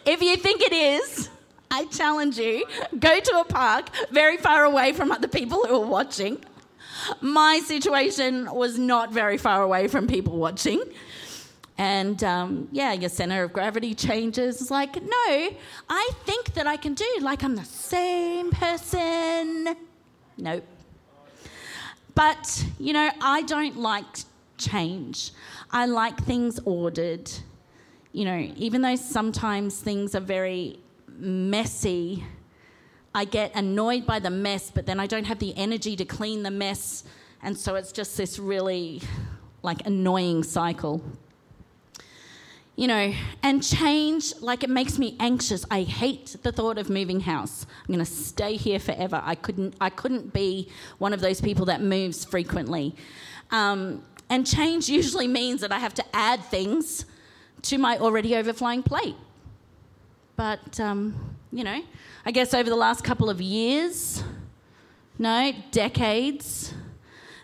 If 0.05 0.21
you 0.21 0.36
think 0.38 0.62
it 0.62 0.74
is, 0.74 1.29
I 1.69 1.86
challenge 1.86 2.38
you 2.38 2.65
go 3.00 3.19
to 3.19 3.39
a 3.39 3.45
park 3.45 3.89
very 4.12 4.38
far 4.38 4.65
away 4.65 4.93
from 4.93 5.12
other 5.12 5.27
people 5.27 5.65
who 5.65 5.81
are 5.81 5.88
watching. 5.88 6.43
My 7.21 7.62
situation 7.65 8.53
was 8.53 8.77
not 8.77 9.12
very 9.12 9.38
far 9.38 9.62
away 9.62 9.88
from 9.88 10.07
people 10.07 10.38
watching. 10.38 10.83
And 11.77 12.24
um, 12.24 12.67
yeah, 12.71 12.93
your 12.93 13.10
center 13.10 13.43
of 13.43 13.53
gravity 13.53 13.95
changes. 13.95 14.62
It's 14.62 14.69
like, 14.69 15.01
no, 15.01 15.50
I 15.89 16.10
think 16.25 16.53
that 16.53 16.67
I 16.67 16.77
can 16.77 16.93
do, 16.93 17.07
like 17.21 17.43
I'm 17.43 17.55
the 17.55 17.65
same 17.65 18.51
person. 18.51 19.75
Nope. 20.38 20.63
But, 22.13 22.65
you 22.77 22.93
know, 22.93 23.10
I 23.21 23.41
don't 23.43 23.77
like 23.77 24.05
change. 24.62 25.32
I 25.72 25.86
like 25.86 26.24
things 26.24 26.60
ordered. 26.65 27.32
You 28.13 28.25
know, 28.25 28.51
even 28.56 28.82
though 28.82 28.96
sometimes 28.96 29.80
things 29.80 30.15
are 30.15 30.22
very 30.22 30.80
messy, 31.08 32.24
I 33.13 33.25
get 33.25 33.56
annoyed 33.56 34.06
by 34.06 34.20
the 34.20 34.30
mess, 34.30 34.72
but 34.72 34.86
then 34.86 35.00
I 35.00 35.08
don't 35.08 35.25
have 35.25 35.39
the 35.39 35.56
energy 35.58 35.96
to 35.96 36.06
clean 36.06 36.44
the 36.44 36.51
mess. 36.51 37.03
And 37.41 37.58
so 37.58 37.75
it's 37.75 37.91
just 37.91 38.18
this 38.18 38.39
really 38.39 39.01
like 39.63 39.86
annoying 39.86 40.44
cycle 40.44 41.01
you 42.75 42.88
know, 42.88 43.13
and 43.44 43.62
change, 43.62 44.34
like 44.41 44.63
it 44.63 44.70
makes 44.70 44.98
me 44.98 45.15
anxious. 45.20 45.65
I 45.70 45.84
hate 45.84 46.38
the 46.41 46.51
thought 46.51 46.77
of 46.77 46.89
moving 46.89 47.20
house. 47.20 47.65
I'm 47.82 47.94
going 47.94 48.00
to 48.00 48.12
stay 48.12 48.56
here 48.56 48.80
forever. 48.80 49.22
I 49.24 49.36
couldn't, 49.36 49.75
I 49.82 49.89
couldn't 49.89 50.34
be 50.34 50.70
one 50.98 51.13
of 51.13 51.22
those 51.22 51.41
people 51.41 51.65
that 51.65 51.82
moves 51.82 52.24
frequently. 52.24 52.96
Um, 53.51 54.03
and 54.32 54.48
change 54.48 54.88
usually 54.88 55.28
means 55.28 55.60
that 55.60 55.74
I 55.74 55.80
have 55.80 55.94
to 55.96 56.06
add 56.16 56.42
things 56.46 57.04
to 57.64 57.78
my 57.78 57.98
already 57.98 58.34
overflowing 58.38 58.82
plate. 58.82 59.18
But, 60.38 60.80
um, 60.80 61.36
you 61.52 61.66
know, 61.66 61.84
I 62.26 62.32
guess 62.32 62.54
over 62.54 62.70
the 62.70 62.78
last 62.78 63.04
couple 63.04 63.30
of 63.30 63.42
years, 63.42 64.24
no, 65.20 65.52
decades, 65.72 66.74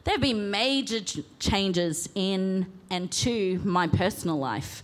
there 0.05 0.13
have 0.13 0.21
been 0.21 0.49
major 0.49 1.01
ch- 1.01 1.19
changes 1.39 2.07
in 2.15 2.67
and 2.89 3.11
to 3.11 3.59
my 3.65 3.87
personal 3.87 4.39
life. 4.39 4.81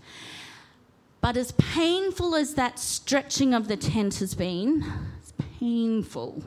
But 1.22 1.38
as 1.38 1.54
painful 1.54 2.36
as 2.36 2.56
that 2.56 2.80
stretching 2.80 3.54
of 3.54 3.70
the 3.70 3.78
tent 3.78 4.16
has 4.16 4.36
been, 4.36 4.84
it's 5.22 5.32
painful. 5.58 6.44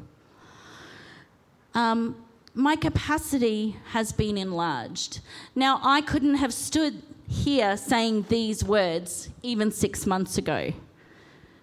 Um, 1.74 2.25
my 2.56 2.74
capacity 2.74 3.76
has 3.90 4.12
been 4.12 4.38
enlarged. 4.38 5.20
Now, 5.54 5.78
I 5.82 6.00
couldn't 6.00 6.36
have 6.36 6.54
stood 6.54 7.02
here 7.28 7.76
saying 7.76 8.26
these 8.30 8.64
words 8.64 9.28
even 9.42 9.70
six 9.70 10.06
months 10.06 10.38
ago 10.38 10.72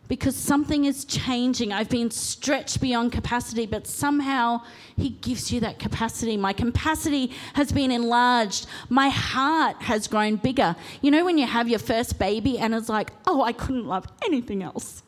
because 0.07 0.35
something 0.35 0.85
is 0.85 1.03
changing. 1.03 1.73
I've 1.73 1.89
been 1.89 2.11
stretched 2.11 2.79
beyond 2.79 3.11
capacity, 3.11 3.65
but 3.65 3.87
somehow 3.87 4.61
He 4.95 5.09
gives 5.09 5.51
you 5.51 5.59
that 5.61 5.79
capacity. 5.79 6.37
My 6.37 6.53
capacity 6.53 7.31
has 7.55 7.71
been 7.71 7.89
enlarged. 7.89 8.67
My 8.87 9.09
heart 9.09 9.81
has 9.81 10.07
grown 10.07 10.35
bigger. 10.35 10.75
You 11.01 11.09
know, 11.09 11.25
when 11.25 11.39
you 11.39 11.47
have 11.47 11.67
your 11.67 11.79
first 11.79 12.19
baby 12.19 12.59
and 12.59 12.75
it's 12.75 12.89
like, 12.89 13.09
oh, 13.25 13.41
I 13.41 13.51
couldn't 13.51 13.87
love 13.87 14.05
anything 14.23 14.61
else. 14.61 15.01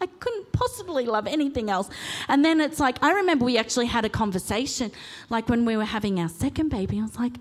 I 0.00 0.06
couldn't 0.06 0.52
possibly 0.52 1.06
love 1.06 1.26
anything 1.26 1.70
else. 1.70 1.88
And 2.28 2.44
then 2.44 2.60
it's 2.60 2.78
like, 2.78 3.02
I 3.02 3.12
remember 3.12 3.44
we 3.44 3.56
actually 3.56 3.86
had 3.86 4.04
a 4.04 4.08
conversation, 4.08 4.92
like 5.30 5.48
when 5.48 5.64
we 5.64 5.76
were 5.76 5.84
having 5.84 6.20
our 6.20 6.28
second 6.28 6.68
baby. 6.68 6.98
I 6.98 7.02
was 7.02 7.16
like, 7.16 7.34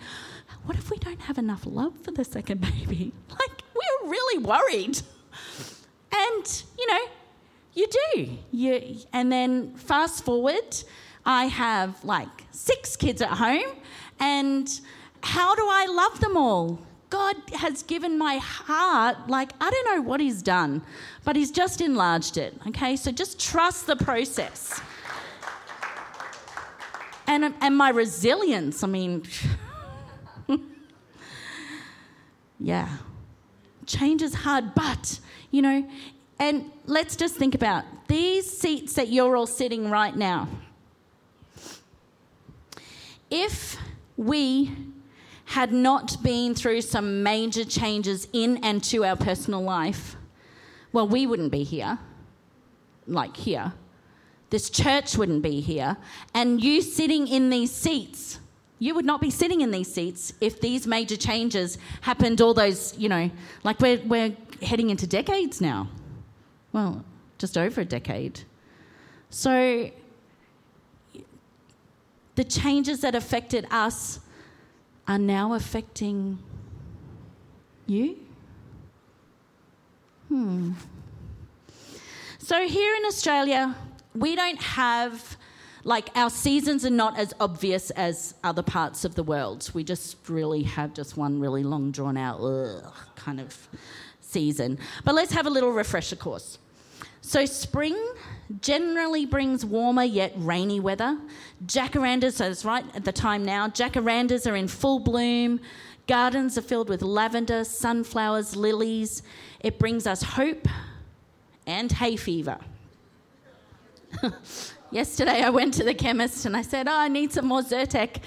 what 0.65 0.77
if 0.77 0.89
we 0.89 0.97
don't 0.97 1.21
have 1.21 1.38
enough 1.38 1.65
love 1.65 1.93
for 2.01 2.12
the 2.12 2.24
second 2.24 2.62
baby? 2.88 3.12
Like, 3.29 3.62
we 3.74 3.81
were 4.01 4.09
really 4.09 4.43
worried. 4.43 5.01
And, 6.13 6.63
you 6.77 6.88
know, 6.88 7.05
you 7.74 7.88
do. 7.88 8.38
You, 8.51 8.97
and 9.12 9.31
then 9.31 9.75
fast 9.75 10.24
forward, 10.24 10.75
I 11.25 11.45
have 11.45 12.03
like 12.03 12.29
six 12.51 12.95
kids 12.95 13.21
at 13.21 13.31
home, 13.31 13.75
and 14.19 14.67
how 15.21 15.55
do 15.55 15.63
I 15.63 15.85
love 15.89 16.19
them 16.21 16.38
all? 16.38 16.79
God 17.09 17.35
has 17.53 17.83
given 17.83 18.17
my 18.17 18.38
heart, 18.38 19.17
like, 19.27 19.51
I 19.62 19.69
don't 19.69 19.95
know 19.95 20.01
what 20.01 20.19
He's 20.19 20.41
done, 20.41 20.81
but 21.24 21.35
He's 21.35 21.51
just 21.51 21.81
enlarged 21.81 22.38
it. 22.38 22.53
Okay, 22.67 22.95
so 22.95 23.12
just 23.12 23.39
trust 23.39 23.88
the 23.88 23.95
process. 23.95 24.81
And, 27.27 27.53
and 27.62 27.77
my 27.77 27.89
resilience, 27.89 28.83
I 28.83 28.88
mean, 28.88 29.24
yeah, 32.59 32.97
change 33.85 34.21
is 34.21 34.33
hard, 34.33 34.75
but 34.75 35.19
you 35.51 35.62
know, 35.62 35.89
and 36.39 36.71
let's 36.85 37.15
just 37.15 37.35
think 37.35 37.55
about 37.55 37.85
these 38.07 38.50
seats 38.50 38.93
that 38.93 39.07
you're 39.07 39.35
all 39.35 39.47
sitting 39.47 39.89
right 39.89 40.15
now. 40.15 40.47
If 43.29 43.77
we 44.17 44.71
had 45.45 45.71
not 45.71 46.21
been 46.23 46.55
through 46.55 46.81
some 46.81 47.23
major 47.23 47.63
changes 47.63 48.27
in 48.33 48.57
and 48.57 48.83
to 48.83 49.05
our 49.05 49.15
personal 49.15 49.61
life, 49.61 50.15
well, 50.91 51.07
we 51.07 51.27
wouldn't 51.27 51.51
be 51.51 51.63
here, 51.63 51.99
like 53.07 53.37
here. 53.37 53.73
This 54.49 54.69
church 54.69 55.17
wouldn't 55.17 55.41
be 55.41 55.61
here. 55.61 55.97
And 56.33 56.63
you 56.63 56.81
sitting 56.81 57.27
in 57.27 57.49
these 57.49 57.71
seats, 57.71 58.39
you 58.79 58.95
would 58.95 59.05
not 59.05 59.21
be 59.21 59.29
sitting 59.29 59.61
in 59.61 59.71
these 59.71 59.91
seats 59.91 60.33
if 60.41 60.59
these 60.61 60.87
major 60.87 61.15
changes 61.15 61.77
happened 62.01 62.41
all 62.41 62.53
those, 62.53 62.97
you 62.97 63.09
know, 63.09 63.29
like 63.63 63.79
we're, 63.79 63.99
we're 64.05 64.35
heading 64.61 64.89
into 64.89 65.07
decades 65.07 65.61
now. 65.61 65.89
Well, 66.71 67.03
just 67.37 67.57
over 67.57 67.81
a 67.81 67.85
decade. 67.85 68.41
So 69.29 69.91
the 72.35 72.43
changes 72.43 73.01
that 73.01 73.15
affected 73.15 73.67
us 73.71 74.19
are 75.07 75.19
now 75.19 75.53
affecting 75.53 76.39
you? 77.85 78.17
Hmm. 80.27 80.74
So 82.39 82.67
here 82.67 82.95
in 82.95 83.05
Australia, 83.05 83.75
we 84.13 84.35
don't 84.35 84.62
have 84.62 85.38
like 85.83 86.09
our 86.15 86.31
seasons 86.31 86.83
are 86.83 86.89
not 86.89 87.17
as 87.17 87.33
obvious 87.39 87.91
as 87.91 88.33
other 88.43 88.63
parts 88.63 89.05
of 89.05 89.13
the 89.13 89.21
world. 89.24 89.69
We 89.74 89.83
just 89.83 90.17
really 90.27 90.63
have 90.63 90.95
just 90.95 91.15
one 91.15 91.39
really 91.39 91.63
long 91.63 91.91
drawn 91.91 92.17
out 92.17 92.39
ugh, 92.39 92.91
kind 93.15 93.39
of 93.39 93.55
season. 94.19 94.79
But 95.03 95.13
let's 95.13 95.31
have 95.31 95.45
a 95.45 95.50
little 95.50 95.71
refresher 95.71 96.15
course. 96.15 96.57
So, 97.21 97.45
spring 97.45 97.95
generally 98.61 99.25
brings 99.25 99.65
warmer 99.65 100.03
yet 100.03 100.33
rainy 100.35 100.79
weather. 100.79 101.17
Jacarandas, 101.65 102.33
so 102.33 102.49
it's 102.49 102.65
right 102.65 102.85
at 102.95 103.05
the 103.05 103.11
time 103.11 103.43
now, 103.43 103.67
jacarandas 103.67 104.49
are 104.49 104.55
in 104.55 104.67
full 104.67 104.99
bloom. 104.99 105.59
Gardens 106.07 106.57
are 106.57 106.61
filled 106.61 106.89
with 106.89 107.01
lavender, 107.01 107.63
sunflowers, 107.63 108.55
lilies. 108.55 109.23
It 109.59 109.79
brings 109.79 110.05
us 110.05 110.21
hope 110.21 110.67
and 111.65 111.91
hay 111.91 112.15
fever. 112.15 112.59
Yesterday 114.91 115.41
I 115.41 115.49
went 115.49 115.73
to 115.75 115.83
the 115.83 115.93
chemist 115.93 116.45
and 116.45 116.55
I 116.55 116.61
said, 116.61 116.87
Oh, 116.87 116.95
I 116.95 117.07
need 117.07 117.33
some 117.33 117.47
more 117.47 117.61
Zyrtec. 117.61 118.17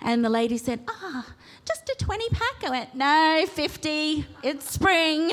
And 0.00 0.24
the 0.24 0.28
lady 0.28 0.58
said, 0.58 0.80
Ah, 0.88 1.24
oh, 1.26 1.32
just 1.64 1.88
a 1.88 1.96
20 2.04 2.28
pack. 2.30 2.64
I 2.64 2.70
went, 2.70 2.94
No, 2.94 3.46
50. 3.48 4.26
It's 4.42 4.70
spring. 4.70 5.32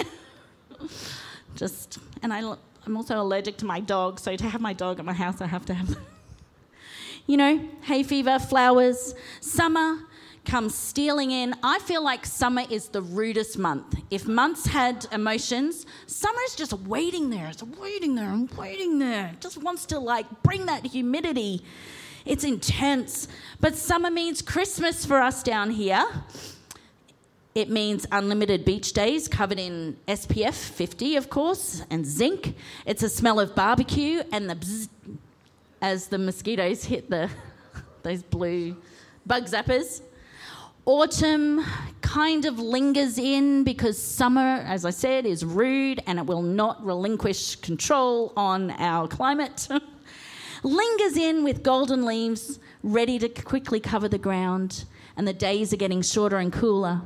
just, 1.56 1.98
and 2.22 2.32
I, 2.32 2.56
I'm 2.86 2.98
also 2.98 3.20
allergic 3.20 3.58
to 3.58 3.66
my 3.66 3.80
dog, 3.80 4.20
so 4.20 4.36
to 4.36 4.50
have 4.50 4.62
my 4.62 4.74
dog 4.74 5.00
at 5.00 5.06
my 5.06 5.14
house, 5.14 5.42
I 5.42 5.48
have 5.48 5.66
to 5.66 5.74
have, 5.74 5.98
you 7.28 7.38
know, 7.38 7.68
hay 7.82 8.04
fever, 8.04 8.40
flowers, 8.40 9.16
summer 9.42 10.00
comes 10.46 10.76
stealing 10.76 11.32
in. 11.32 11.56
I 11.64 11.80
feel 11.80 12.04
like 12.04 12.26
summer 12.26 12.64
is 12.70 12.90
the 12.90 13.02
rudest 13.02 13.58
month. 13.58 13.96
If 14.12 14.28
months 14.28 14.68
had 14.68 15.08
emotions, 15.12 15.86
summer 16.06 16.40
is 16.46 16.56
just 16.56 16.74
waiting 16.74 17.32
there. 17.32 17.48
It's 17.48 17.64
waiting 17.64 18.16
there 18.16 18.30
and 18.30 18.50
waiting 18.52 19.00
there. 19.00 19.32
It 19.34 19.42
just 19.42 19.58
wants 19.58 19.86
to 19.88 20.00
like 20.00 20.28
bring 20.44 20.68
that 20.68 20.86
humidity. 20.86 21.64
It's 22.26 22.44
intense. 22.44 23.28
But 23.60 23.76
summer 23.76 24.10
means 24.12 24.42
Christmas 24.42 25.06
for 25.06 25.22
us 25.22 25.44
down 25.44 25.72
here. 25.72 26.06
It 27.56 27.70
means 27.70 28.06
unlimited 28.12 28.66
beach 28.66 28.92
days 28.92 29.30
covered 29.30 29.60
in 29.60 29.96
SPF 30.10 30.56
50, 30.56 31.16
of 31.16 31.30
course, 31.30 31.84
and 31.90 32.06
zinc. 32.06 32.54
It's 32.86 33.02
a 33.02 33.08
smell 33.08 33.40
of 33.40 33.56
barbecue 33.56 34.24
and 34.34 34.50
the 34.50 34.90
as 35.82 36.08
the 36.08 36.18
mosquitoes 36.18 36.84
hit 36.84 37.10
the 37.10 37.30
those 38.04 38.24
blue 38.24 38.76
bug 39.26 39.46
zappers. 39.46 40.02
Autumn 40.84 41.64
kind 42.02 42.44
of 42.44 42.60
lingers 42.60 43.18
in 43.18 43.64
because 43.64 43.98
summer, 43.98 44.62
as 44.68 44.84
I 44.84 44.90
said, 44.90 45.26
is 45.26 45.46
rude 45.46 46.02
and 46.08 46.20
it 46.20 46.26
will 46.26 46.42
not 46.42 46.86
relinquish 46.86 47.56
control 47.56 48.34
on 48.36 48.72
our 48.72 49.08
climate. 49.08 49.70
lingers 50.64 51.16
in 51.16 51.46
with 51.46 51.64
golden 51.64 52.04
leaves 52.04 52.60
ready 52.84 53.18
to 53.18 53.30
quickly 53.30 53.80
cover 53.80 54.10
the 54.10 54.18
ground, 54.18 54.84
and 55.16 55.26
the 55.26 55.32
days 55.32 55.72
are 55.72 55.78
getting 55.78 56.02
shorter 56.02 56.36
and 56.36 56.52
cooler. 56.52 57.02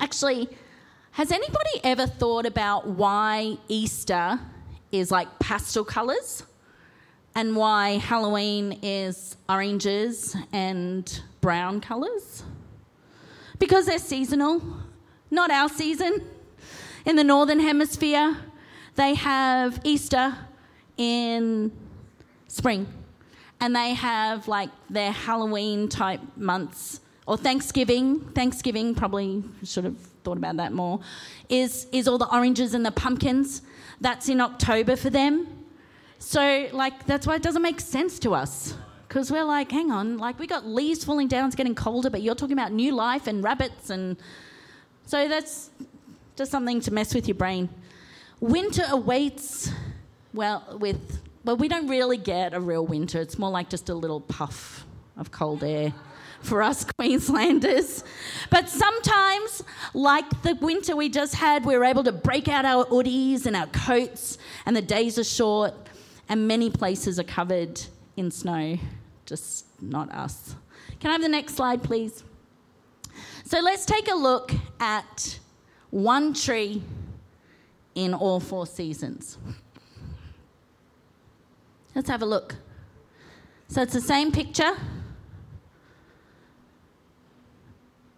Actually, 0.00 0.48
has 1.12 1.30
anybody 1.30 1.80
ever 1.84 2.06
thought 2.06 2.46
about 2.46 2.86
why 2.86 3.58
Easter 3.68 4.40
is 4.90 5.10
like 5.10 5.38
pastel 5.38 5.84
colours 5.84 6.42
and 7.34 7.54
why 7.54 7.98
Halloween 7.98 8.78
is 8.82 9.36
oranges 9.46 10.34
and 10.54 11.22
brown 11.42 11.82
colours? 11.82 12.42
Because 13.58 13.84
they're 13.84 13.98
seasonal, 13.98 14.62
not 15.30 15.50
our 15.50 15.68
season. 15.68 16.24
In 17.04 17.16
the 17.16 17.24
Northern 17.24 17.60
Hemisphere, 17.60 18.38
they 18.94 19.14
have 19.14 19.80
Easter 19.84 20.34
in 20.96 21.72
spring 22.48 22.86
and 23.60 23.76
they 23.76 23.92
have 23.92 24.48
like 24.48 24.70
their 24.88 25.12
Halloween 25.12 25.90
type 25.90 26.22
months 26.36 27.00
or 27.26 27.36
Thanksgiving, 27.36 28.20
Thanksgiving 28.30 28.94
probably 28.94 29.44
should 29.64 29.84
have 29.84 29.98
thought 30.24 30.36
about 30.36 30.56
that 30.56 30.72
more, 30.72 31.00
is, 31.48 31.86
is 31.92 32.08
all 32.08 32.18
the 32.18 32.28
oranges 32.32 32.74
and 32.74 32.84
the 32.84 32.90
pumpkins. 32.90 33.62
That's 34.00 34.28
in 34.28 34.40
October 34.40 34.96
for 34.96 35.10
them. 35.10 35.46
So, 36.18 36.68
like, 36.72 37.06
that's 37.06 37.26
why 37.26 37.36
it 37.36 37.42
doesn't 37.42 37.62
make 37.62 37.80
sense 37.80 38.18
to 38.20 38.34
us. 38.34 38.74
Because 39.08 39.30
we're 39.30 39.44
like, 39.44 39.70
hang 39.72 39.90
on, 39.90 40.18
like, 40.18 40.38
we 40.38 40.46
got 40.46 40.66
leaves 40.66 41.04
falling 41.04 41.28
down, 41.28 41.46
it's 41.46 41.56
getting 41.56 41.74
colder, 41.74 42.10
but 42.10 42.22
you're 42.22 42.34
talking 42.34 42.52
about 42.52 42.72
new 42.72 42.94
life 42.94 43.26
and 43.26 43.42
rabbits. 43.42 43.90
And 43.90 44.16
so 45.06 45.28
that's 45.28 45.70
just 46.36 46.50
something 46.50 46.80
to 46.82 46.92
mess 46.92 47.14
with 47.14 47.26
your 47.26 47.34
brain. 47.34 47.68
Winter 48.38 48.84
awaits, 48.88 49.70
well, 50.32 50.78
with, 50.80 51.20
well, 51.44 51.56
we 51.56 51.68
don't 51.68 51.88
really 51.88 52.16
get 52.16 52.54
a 52.54 52.60
real 52.60 52.86
winter. 52.86 53.20
It's 53.20 53.38
more 53.38 53.50
like 53.50 53.68
just 53.68 53.88
a 53.88 53.94
little 53.94 54.20
puff 54.20 54.86
of 55.16 55.30
cold 55.30 55.64
air 55.64 55.92
for 56.42 56.62
us 56.62 56.84
Queenslanders. 56.84 58.04
But 58.50 58.68
sometimes, 58.68 59.62
like 59.94 60.42
the 60.42 60.54
winter 60.56 60.96
we 60.96 61.08
just 61.08 61.34
had, 61.34 61.64
we 61.64 61.76
were 61.76 61.84
able 61.84 62.04
to 62.04 62.12
break 62.12 62.48
out 62.48 62.64
our 62.64 62.84
hoodies 62.86 63.46
and 63.46 63.56
our 63.56 63.66
coats, 63.68 64.38
and 64.66 64.76
the 64.76 64.82
days 64.82 65.18
are 65.18 65.24
short, 65.24 65.74
and 66.28 66.46
many 66.48 66.70
places 66.70 67.18
are 67.18 67.24
covered 67.24 67.80
in 68.16 68.30
snow, 68.30 68.78
just 69.26 69.66
not 69.80 70.10
us. 70.12 70.54
Can 71.00 71.10
I 71.10 71.12
have 71.12 71.22
the 71.22 71.28
next 71.28 71.54
slide, 71.56 71.82
please? 71.82 72.24
So 73.44 73.60
let's 73.60 73.84
take 73.84 74.10
a 74.10 74.14
look 74.14 74.52
at 74.78 75.38
one 75.90 76.34
tree 76.34 76.82
in 77.94 78.14
all 78.14 78.38
four 78.38 78.66
seasons. 78.66 79.38
Let's 81.94 82.08
have 82.08 82.22
a 82.22 82.26
look. 82.26 82.54
So 83.68 83.82
it's 83.82 83.92
the 83.92 84.00
same 84.00 84.30
picture. 84.30 84.72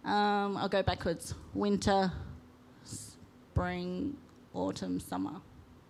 Um, 0.05 0.57
I'll 0.57 0.69
go 0.69 0.83
backwards. 0.83 1.33
Winter, 1.53 2.11
spring, 2.83 4.17
autumn, 4.53 4.99
summer. 4.99 5.41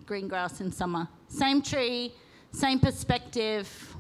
Green 0.06 0.28
grass 0.28 0.62
in 0.62 0.72
summer. 0.72 1.08
Same 1.28 1.62
tree, 1.62 2.14
same 2.52 2.80
perspective. 2.80 3.96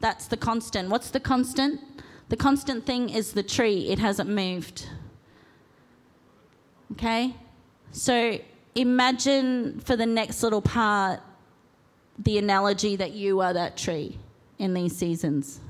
That's 0.00 0.26
the 0.26 0.36
constant. 0.36 0.90
What's 0.90 1.10
the 1.10 1.20
constant? 1.20 1.80
The 2.28 2.36
constant 2.36 2.84
thing 2.86 3.08
is 3.08 3.32
the 3.32 3.42
tree, 3.42 3.88
it 3.88 3.98
hasn't 3.98 4.28
moved. 4.28 4.88
Okay? 6.92 7.34
So 7.90 8.38
imagine 8.74 9.80
for 9.80 9.96
the 9.96 10.06
next 10.06 10.42
little 10.42 10.62
part 10.62 11.20
the 12.18 12.38
analogy 12.38 12.96
that 12.96 13.12
you 13.12 13.40
are 13.40 13.52
that 13.52 13.76
tree 13.76 14.18
in 14.58 14.74
these 14.74 14.96
seasons. 14.96 15.60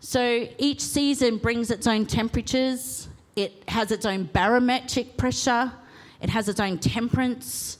So 0.00 0.48
each 0.58 0.80
season 0.80 1.38
brings 1.38 1.70
its 1.70 1.86
own 1.86 2.06
temperatures, 2.06 3.08
it 3.34 3.68
has 3.68 3.90
its 3.90 4.06
own 4.06 4.24
barometric 4.24 5.16
pressure, 5.16 5.72
it 6.20 6.30
has 6.30 6.48
its 6.48 6.60
own 6.60 6.78
temperance. 6.78 7.78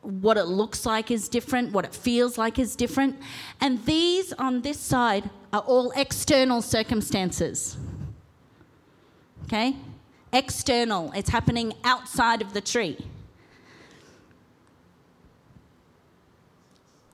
What 0.00 0.36
it 0.36 0.44
looks 0.44 0.86
like 0.86 1.10
is 1.10 1.28
different, 1.28 1.72
what 1.72 1.84
it 1.84 1.94
feels 1.94 2.38
like 2.38 2.58
is 2.58 2.76
different. 2.76 3.16
And 3.60 3.84
these 3.84 4.32
on 4.34 4.62
this 4.62 4.78
side 4.78 5.28
are 5.52 5.60
all 5.60 5.90
external 5.96 6.62
circumstances. 6.62 7.76
Okay? 9.44 9.76
External, 10.32 11.12
it's 11.12 11.30
happening 11.30 11.72
outside 11.84 12.42
of 12.42 12.52
the 12.52 12.60
tree. 12.60 12.98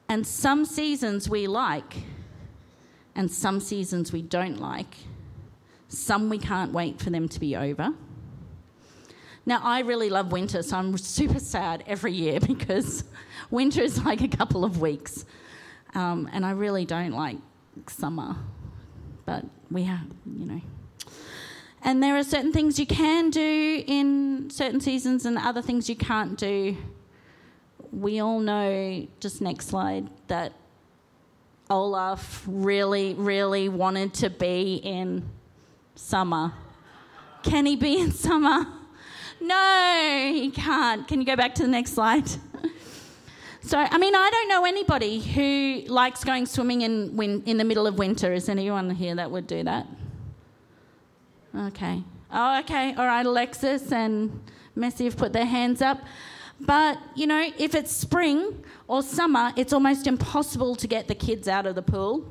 And 0.09 0.27
some 0.27 0.67
seasons 0.67 1.29
we 1.29 1.47
like, 1.47 1.97
and 3.15 3.31
some 3.31 3.61
seasons 3.61 4.13
we 4.13 4.23
don't 4.23 4.59
like. 4.59 4.97
Some 5.89 6.29
we 6.29 6.39
can't 6.39 6.73
wait 6.73 7.01
for 7.01 7.11
them 7.11 7.29
to 7.29 7.41
be 7.41 7.55
over. 7.57 7.93
Now, 9.45 9.61
I 9.63 9.81
really 9.81 10.09
love 10.09 10.31
winter, 10.31 10.63
so 10.63 10.77
I'm 10.77 10.97
super 10.97 11.41
sad 11.41 11.83
every 11.87 12.13
year 12.13 12.41
because 12.47 13.05
winter 13.51 13.83
is 13.83 14.03
like 14.05 14.21
a 14.21 14.29
couple 14.29 14.65
of 14.65 14.81
weeks. 14.81 15.25
Um, 15.95 16.31
and 16.33 16.47
I 16.47 16.53
really 16.53 16.85
don't 16.85 17.13
like 17.13 17.39
summer, 17.89 18.37
but 19.27 19.45
we 19.71 19.85
have, 19.85 20.07
you 20.27 20.47
know. 20.47 20.61
And 21.85 22.03
there 22.03 22.17
are 22.17 22.25
certain 22.25 22.53
things 22.53 22.79
you 22.79 22.87
can 22.87 23.31
do 23.31 23.83
in 23.87 24.49
certain 24.51 24.81
seasons 24.81 25.27
and 25.27 25.37
other 25.37 25.61
things 25.61 25.89
you 25.89 25.97
can't 25.97 26.39
do. 26.39 26.77
We 27.91 28.21
all 28.21 28.39
know, 28.39 29.07
just 29.19 29.41
next 29.41 29.67
slide, 29.67 30.09
that 30.29 30.53
Olaf 31.73 32.45
really, 32.47 33.15
really 33.15 33.71
wanted 33.71 34.13
to 34.15 34.29
be 34.29 34.75
in 34.85 35.27
summer. 35.95 36.53
Can 37.43 37.65
he 37.65 37.77
be 37.77 37.99
in 37.99 38.13
summer? 38.13 38.67
No, 39.41 40.31
he 40.35 40.51
can't. 40.51 41.09
Can 41.09 41.19
you 41.21 41.27
go 41.27 41.35
back 41.35 41.55
to 41.57 41.63
the 41.63 41.69
next 41.69 41.95
slide? 41.95 42.29
So, 43.65 43.79
I 43.79 43.97
mean, 43.97 44.15
I 44.15 44.29
don't 44.31 44.49
know 44.49 44.65
anybody 44.65 45.21
who 45.21 45.83
likes 45.87 46.25
going 46.25 46.47
swimming 46.47 46.83
in, 46.83 47.17
win- 47.17 47.43
in 47.47 47.57
the 47.57 47.65
middle 47.65 47.87
of 47.87 47.97
winter. 47.97 48.33
Is 48.33 48.49
anyone 48.49 48.91
here 48.91 49.15
that 49.15 49.31
would 49.31 49.47
do 49.47 49.63
that? 49.63 49.87
Okay. 51.57 52.03
Oh, 52.31 52.59
okay. 52.61 52.93
All 52.95 53.07
right, 53.07 53.25
Alexis 53.25 53.93
and 53.93 54.43
Messi 54.77 55.05
have 55.05 55.17
put 55.17 55.33
their 55.33 55.47
hands 55.47 55.81
up. 55.81 56.03
But, 56.65 56.99
you 57.17 57.27
know, 57.27 57.51
if 57.59 57.75
it's 57.75 57.91
spring 57.91 58.63
or 58.87 59.03
summer, 59.03 59.53
it's 59.57 59.73
almost 59.73 60.07
impossible 60.07 60.77
to 60.77 60.87
get 60.87 61.09
the 61.09 61.15
kids 61.15 61.49
out 61.49 61.67
of 61.67 61.75
the 61.75 61.83
pool. 61.83 62.25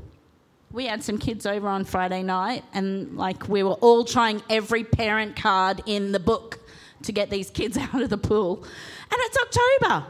We 0.71 0.85
had 0.85 1.03
some 1.03 1.17
kids 1.17 1.45
over 1.45 1.67
on 1.67 1.83
Friday 1.83 2.23
night, 2.23 2.63
and 2.73 3.17
like 3.17 3.49
we 3.49 3.61
were 3.61 3.73
all 3.73 4.05
trying 4.05 4.41
every 4.49 4.85
parent 4.85 5.35
card 5.35 5.83
in 5.85 6.13
the 6.13 6.19
book 6.19 6.59
to 7.03 7.11
get 7.11 7.29
these 7.29 7.49
kids 7.49 7.77
out 7.93 8.01
of 8.01 8.09
the 8.09 8.17
pool. 8.17 8.63
And 8.63 9.19
it's 9.19 9.37
October. 9.37 10.07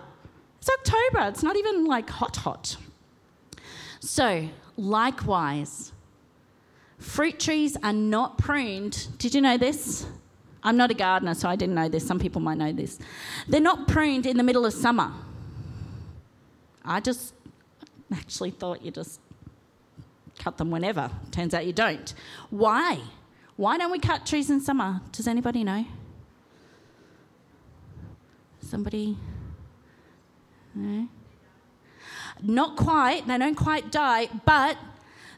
It's 0.59 0.69
October. 0.69 1.27
It's 1.29 1.41
not 1.41 1.55
even 1.55 1.85
like 1.85 2.07
hot, 2.07 2.35
hot. 2.37 2.77
So, 4.01 4.47
likewise, 4.77 5.93
fruit 6.99 7.39
trees 7.39 7.75
are 7.81 7.93
not 7.93 8.37
pruned. 8.37 9.07
Did 9.17 9.33
you 9.33 9.41
know 9.41 9.57
this? 9.57 10.05
I'm 10.63 10.77
not 10.77 10.91
a 10.91 10.93
gardener, 10.93 11.33
so 11.33 11.49
I 11.49 11.55
didn't 11.55 11.75
know 11.75 11.89
this. 11.89 12.05
Some 12.05 12.19
people 12.19 12.41
might 12.41 12.57
know 12.57 12.71
this. 12.71 12.99
They're 13.47 13.59
not 13.61 13.87
pruned 13.87 14.25
in 14.25 14.37
the 14.37 14.43
middle 14.43 14.65
of 14.65 14.73
summer. 14.73 15.11
I 16.85 16.99
just 16.99 17.33
actually 18.13 18.51
thought 18.51 18.83
you 18.83 18.91
just 18.91 19.19
cut 20.39 20.57
them 20.57 20.71
whenever. 20.71 21.09
Turns 21.31 21.53
out 21.53 21.65
you 21.65 21.73
don't. 21.73 22.13
Why? 22.49 22.99
Why 23.55 23.77
don't 23.77 23.91
we 23.91 23.99
cut 23.99 24.25
trees 24.25 24.49
in 24.49 24.61
summer? 24.61 25.01
Does 25.11 25.27
anybody 25.27 25.63
know? 25.63 25.85
Somebody? 28.61 29.17
No? 30.73 31.07
Not 32.41 32.75
quite. 32.75 33.27
They 33.27 33.37
don't 33.37 33.55
quite 33.55 33.91
die, 33.91 34.29
but 34.45 34.77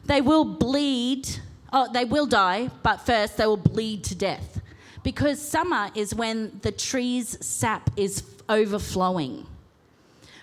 they 0.04 0.20
will 0.20 0.44
bleed. 0.44 1.28
Oh, 1.72 1.90
they 1.92 2.04
will 2.04 2.26
die, 2.26 2.70
but 2.82 2.98
first 2.98 3.36
they 3.36 3.46
will 3.46 3.56
bleed 3.56 4.04
to 4.04 4.14
death. 4.14 4.60
Because 5.04 5.40
summer 5.40 5.90
is 5.94 6.14
when 6.14 6.58
the 6.62 6.72
tree's 6.72 7.38
sap 7.44 7.90
is 7.96 8.24
overflowing. 8.48 9.46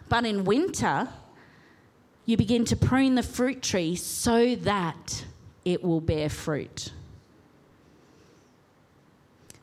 But 0.07 0.25
in 0.25 0.45
winter, 0.45 1.09
you 2.25 2.37
begin 2.37 2.63
to 2.65 2.75
prune 2.75 3.15
the 3.15 3.23
fruit 3.23 3.61
tree 3.61 3.95
so 3.95 4.55
that 4.55 5.25
it 5.65 5.83
will 5.83 5.99
bear 5.99 6.29
fruit. 6.29 6.93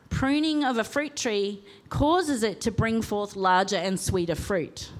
Pruning 0.09 0.65
of 0.65 0.77
a 0.77 0.83
fruit 0.83 1.15
tree 1.15 1.63
causes 1.87 2.43
it 2.43 2.59
to 2.61 2.71
bring 2.71 3.01
forth 3.01 3.35
larger 3.35 3.77
and 3.77 3.97
sweeter 3.97 4.35
fruit. 4.35 4.91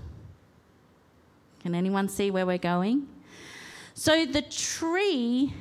Can 1.60 1.76
anyone 1.76 2.08
see 2.08 2.32
where 2.32 2.46
we're 2.46 2.58
going? 2.58 3.08
So 3.96 4.26
the 4.26 4.44
tree 4.44 5.54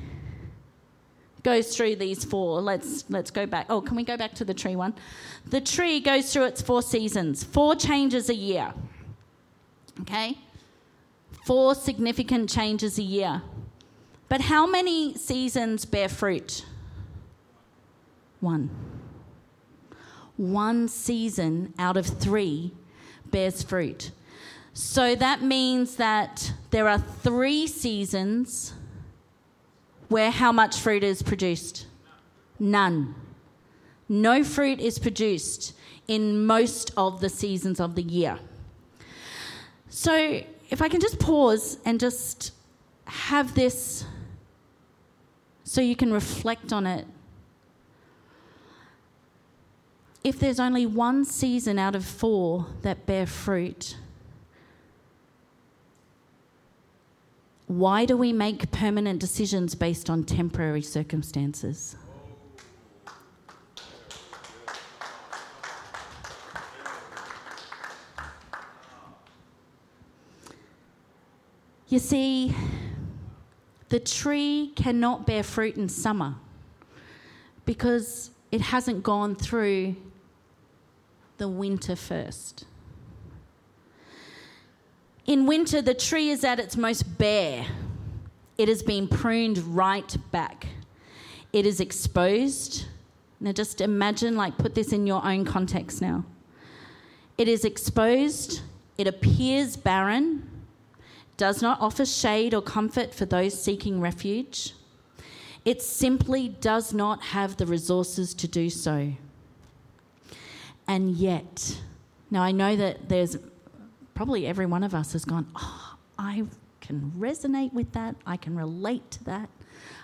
goes 1.49 1.75
through 1.75 1.95
these 1.95 2.23
four. 2.23 2.61
Let's 2.61 3.05
let's 3.09 3.31
go 3.31 3.47
back. 3.47 3.65
Oh, 3.69 3.81
can 3.81 3.95
we 3.95 4.03
go 4.03 4.15
back 4.15 4.33
to 4.35 4.45
the 4.45 4.53
tree 4.53 4.75
one? 4.75 4.93
The 5.47 5.61
tree 5.61 5.99
goes 5.99 6.31
through 6.31 6.45
its 6.45 6.61
four 6.61 6.83
seasons, 6.83 7.43
four 7.43 7.75
changes 7.75 8.29
a 8.29 8.35
year. 8.35 8.71
Okay? 10.01 10.37
Four 11.45 11.73
significant 11.73 12.51
changes 12.51 12.99
a 12.99 13.01
year. 13.01 13.41
But 14.27 14.41
how 14.41 14.67
many 14.67 15.15
seasons 15.15 15.85
bear 15.85 16.07
fruit? 16.07 16.65
One. 18.41 18.69
One 20.37 20.87
season 20.87 21.73
out 21.79 21.97
of 21.97 22.05
three 22.05 22.73
bears 23.31 23.63
fruit. 23.63 24.11
So 24.73 25.15
that 25.15 25.41
means 25.41 25.95
that 25.95 26.53
there 26.69 26.87
are 26.87 26.99
three 26.99 27.65
seasons 27.65 28.73
where 30.09 30.31
how 30.31 30.51
much 30.51 30.77
fruit 30.77 31.03
is 31.03 31.21
produced? 31.21 31.87
None. 32.59 33.15
No 34.09 34.43
fruit 34.43 34.79
is 34.79 34.99
produced 34.99 35.73
in 36.07 36.45
most 36.45 36.91
of 36.97 37.21
the 37.21 37.29
seasons 37.29 37.79
of 37.79 37.95
the 37.95 38.01
year. 38.01 38.39
So, 39.89 40.41
if 40.69 40.81
I 40.81 40.89
can 40.89 40.99
just 40.99 41.19
pause 41.19 41.77
and 41.85 41.99
just 41.99 42.51
have 43.05 43.55
this 43.55 44.05
so 45.63 45.81
you 45.81 45.95
can 45.95 46.11
reflect 46.11 46.73
on 46.73 46.87
it. 46.87 47.05
If 50.23 50.39
there's 50.39 50.59
only 50.59 50.87
one 50.87 51.25
season 51.25 51.77
out 51.77 51.95
of 51.95 52.03
four 52.03 52.65
that 52.81 53.05
bear 53.05 53.27
fruit, 53.27 53.95
Why 57.69 58.05
do 58.05 58.17
we 58.17 58.33
make 58.33 58.71
permanent 58.71 59.19
decisions 59.19 59.75
based 59.75 60.09
on 60.09 60.23
temporary 60.23 60.81
circumstances? 60.81 61.95
You 71.87 71.99
see, 71.99 72.55
the 73.89 73.99
tree 73.99 74.73
cannot 74.75 75.27
bear 75.27 75.43
fruit 75.43 75.77
in 75.77 75.89
summer 75.89 76.37
because 77.67 78.31
it 78.51 78.61
hasn't 78.61 79.03
gone 79.03 79.35
through 79.35 79.95
the 81.37 81.47
winter 81.47 81.95
first. 81.95 82.65
In 85.29 85.45
winter, 85.45 85.79
the 85.79 85.93
tree 85.93 86.31
is 86.31 86.43
at 86.43 86.59
its 86.59 86.75
most 86.75 87.03
bare. 87.19 87.63
It 88.57 88.67
has 88.67 88.81
been 88.81 89.07
pruned 89.07 89.59
right 89.59 90.17
back. 90.31 90.65
It 91.53 91.67
is 91.67 91.79
exposed. 91.79 92.85
Now, 93.39 93.51
just 93.51 93.79
imagine, 93.79 94.35
like, 94.35 94.57
put 94.57 94.73
this 94.73 94.91
in 94.91 95.05
your 95.05 95.23
own 95.23 95.45
context 95.45 96.01
now. 96.01 96.25
It 97.37 97.47
is 97.47 97.63
exposed, 97.63 98.61
it 98.97 99.05
appears 99.05 99.77
barren, 99.77 100.49
does 101.37 101.61
not 101.61 101.79
offer 101.79 102.07
shade 102.07 102.55
or 102.55 102.63
comfort 102.63 103.13
for 103.13 103.25
those 103.25 103.53
seeking 103.53 104.01
refuge. 104.01 104.73
It 105.63 105.83
simply 105.83 106.49
does 106.49 106.91
not 106.91 107.21
have 107.21 107.57
the 107.57 107.67
resources 107.67 108.33
to 108.33 108.47
do 108.47 108.67
so. 108.71 109.13
And 110.87 111.11
yet, 111.11 111.77
now 112.31 112.41
I 112.41 112.51
know 112.51 112.75
that 112.75 113.09
there's 113.09 113.37
probably 114.19 114.45
every 114.45 114.65
one 114.65 114.83
of 114.83 114.93
us 114.93 115.13
has 115.13 115.23
gone, 115.23 115.47
oh, 115.55 115.95
I 116.17 116.43
can 116.81 117.09
resonate 117.17 117.71
with 117.71 117.93
that. 117.93 118.17
I 118.25 118.35
can 118.35 118.53
relate 118.53 119.09
to 119.11 119.23
that. 119.23 119.49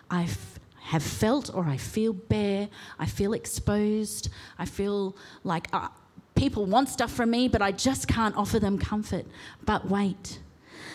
I 0.09 0.29
have 0.83 1.03
felt 1.03 1.53
or 1.53 1.65
I 1.65 1.75
feel 1.75 2.13
bare. 2.13 2.69
I 2.97 3.07
feel 3.07 3.33
exposed. 3.33 4.29
I 4.57 4.63
feel 4.63 5.17
like 5.43 5.67
uh, 5.73 5.89
people 6.33 6.65
want 6.65 6.87
stuff 6.87 7.11
from 7.11 7.29
me, 7.29 7.49
but 7.49 7.61
I 7.61 7.73
just 7.73 8.07
can't 8.07 8.33
offer 8.37 8.57
them 8.57 8.79
comfort. 8.79 9.25
But 9.65 9.89
wait, 9.89 10.39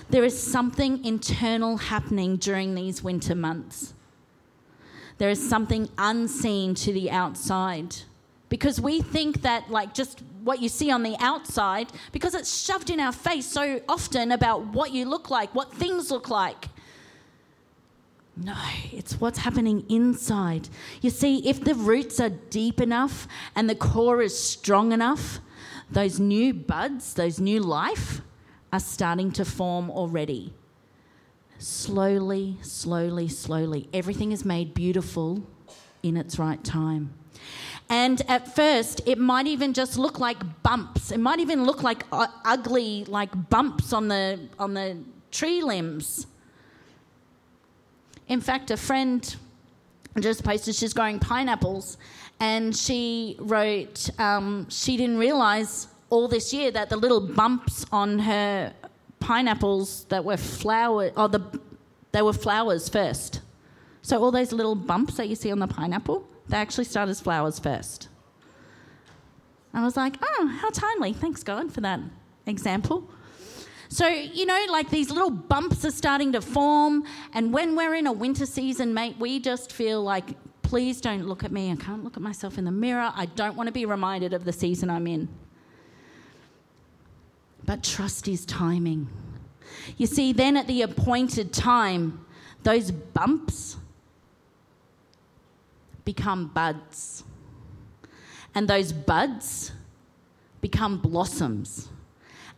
there 0.09 0.25
is 0.25 0.43
something 0.43 1.05
internal 1.05 1.77
happening 1.77 2.39
during 2.39 2.75
these 2.75 3.03
winter 3.03 3.35
months. 3.35 3.93
There 5.19 5.29
is 5.29 5.47
something 5.47 5.91
unseen 5.99 6.75
to 6.77 6.91
the 6.91 7.11
outside 7.11 7.97
because 8.51 8.79
we 8.81 9.01
think 9.01 9.41
that 9.43 9.71
like 9.71 9.95
just 9.95 10.21
what 10.45 10.61
you 10.61 10.69
see 10.69 10.91
on 10.91 11.03
the 11.03 11.17
outside 11.21 11.91
because 12.13 12.35
it's 12.35 12.63
shoved 12.63 12.91
in 12.91 13.01
our 13.01 13.13
face 13.13 13.47
so 13.47 13.81
often 13.89 14.33
about 14.33 14.67
what 14.67 14.93
you 14.93 15.07
look 15.07 15.31
like, 15.31 15.55
what 15.55 15.73
things 15.73 16.11
look 16.11 16.29
like. 16.29 16.67
No, 18.37 18.57
it's 18.93 19.21
what's 19.21 19.39
happening 19.39 19.85
inside. 19.89 20.69
You 21.01 21.11
see, 21.11 21.49
if 21.49 21.63
the 21.63 21.75
roots 21.75 22.21
are 22.21 22.31
deep 22.31 22.81
enough 22.81 23.29
and 23.55 23.69
the 23.69 23.75
core 23.75 24.21
is 24.23 24.39
strong 24.39 24.93
enough, 24.93 25.41
those 25.91 26.19
new 26.19 26.55
buds, 26.55 27.15
those 27.15 27.39
new 27.39 27.61
life, 27.61 28.23
are 28.73 28.81
starting 28.81 29.31
to 29.33 29.45
form 29.45 29.91
already. 29.91 30.55
Slowly, 31.59 32.57
slowly, 32.63 33.29
slowly. 33.29 33.89
Everything 33.93 34.33
is 34.33 34.45
made 34.45 34.73
beautiful 34.73 35.43
in 36.03 36.17
its 36.17 36.39
right 36.39 36.63
time. 36.65 37.13
And 37.91 38.23
at 38.29 38.55
first, 38.55 39.03
it 39.05 39.19
might 39.19 39.49
even 39.49 39.73
just 39.73 39.99
look 39.99 40.21
like 40.21 40.39
bumps. 40.63 41.11
It 41.11 41.19
might 41.19 41.41
even 41.41 41.65
look 41.65 41.83
like 41.83 42.05
uh, 42.13 42.29
ugly, 42.45 43.05
like 43.07 43.31
bumps 43.51 43.93
on 43.93 44.07
the, 44.07 44.39
on 44.61 44.75
the 44.75 44.97
tree 45.33 45.61
limbs. 45.61 46.29
In 48.29 48.41
fact, 48.41 48.71
a 48.71 48.77
friend 48.77 49.37
just 50.21 50.45
posted 50.45 50.77
she's 50.77 50.93
growing 50.93 51.19
pineapples, 51.19 51.99
and 52.39 52.77
she 52.77 53.37
wrote 53.41 54.09
um, 54.21 54.69
she 54.71 54.97
didn't 54.97 55.19
realize 55.19 55.89
all 56.11 56.29
this 56.29 56.53
year 56.53 56.71
that 56.71 56.91
the 56.91 56.97
little 56.97 57.21
bumps 57.21 57.85
on 57.91 58.21
her 58.21 58.73
pineapples 59.19 60.05
that 60.05 60.25
were 60.25 60.37
flower, 60.37 61.11
or 61.17 61.29
the, 61.29 61.41
they 62.13 62.23
were 62.23 62.33
flowers 62.33 62.89
first. 62.89 63.41
So 64.03 64.23
all 64.23 64.31
those 64.31 64.53
little 64.53 64.77
bumps 64.77 65.17
that 65.17 65.29
you 65.29 65.35
see 65.35 65.51
on 65.51 65.59
the 65.59 65.67
pineapple, 65.67 66.25
they 66.51 66.57
actually 66.57 66.85
start 66.85 67.09
as 67.09 67.21
flowers 67.21 67.59
first. 67.59 68.09
I 69.73 69.85
was 69.85 69.97
like, 69.97 70.17
oh, 70.21 70.59
how 70.61 70.71
timely. 70.71 71.13
Thanks, 71.13 71.43
God, 71.45 71.73
for 71.73 71.81
that 71.81 72.01
example. 72.47 73.09
So, 73.89 74.07
you 74.09 74.47
know, 74.47 74.67
like 74.69 74.91
these 74.91 75.11
little 75.11 75.31
bumps 75.31 75.85
are 75.85 75.91
starting 75.91 76.33
to 76.33 76.41
form. 76.41 77.05
And 77.33 77.53
when 77.53 77.77
we're 77.77 77.95
in 77.95 78.07
a 78.07 78.13
winter 78.13 78.47
season, 78.47 78.93
mate, 78.95 79.17
we 79.19 79.39
just 79.41 79.73
feel 79.73 80.03
like, 80.03 80.37
please 80.63 81.01
don't 81.01 81.27
look 81.27 81.45
at 81.45 81.53
me. 81.53 81.71
I 81.71 81.77
can't 81.77 82.05
look 82.05 82.17
at 82.17 82.23
myself 82.23 82.59
in 82.59 82.65
the 82.65 82.73
mirror. 82.73 83.13
I 83.15 83.27
don't 83.27 83.57
want 83.57 83.69
to 83.69 83.73
be 83.73 83.87
reminded 83.87 84.33
of 84.33 84.45
the 84.45 84.53
season 84.53 84.91
I'm 84.91 85.07
in. 85.07 85.29
But 87.65 87.85
trust 87.85 88.27
his 88.27 88.45
timing. 88.45 89.09
You 89.97 90.07
see, 90.07 90.33
then 90.33 90.57
at 90.57 90.67
the 90.67 90.83
appointed 90.83 91.53
time, 91.53 92.25
those 92.63 92.91
bumps 92.91 93.77
become 96.05 96.49
buds. 96.49 97.25
And 98.55 98.69
those 98.69 98.93
buds 98.93 99.73
become 100.61 100.99
blossoms. 100.99 101.89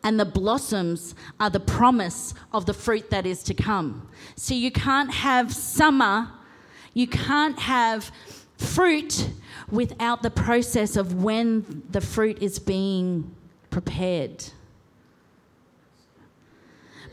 And 0.05 0.19
the 0.19 0.25
blossoms 0.25 1.15
are 1.39 1.51
the 1.51 1.61
promise 1.61 2.35
of 2.53 2.67
the 2.67 2.75
fruit 2.75 3.11
that 3.11 3.27
is 3.27 3.43
to 3.45 3.55
come. 3.55 4.09
So 4.35 4.55
you 4.55 4.73
can't 4.73 5.13
have 5.13 5.53
summer, 5.53 6.31
you 6.93 7.07
can't 7.07 7.59
have 7.59 8.11
fruit 8.57 9.31
without 9.71 10.23
the 10.23 10.31
process 10.31 10.97
of 10.97 11.23
when 11.23 11.83
the 11.91 12.01
fruit 12.01 12.43
is 12.43 12.59
being 12.59 13.35
prepared. 13.71 14.45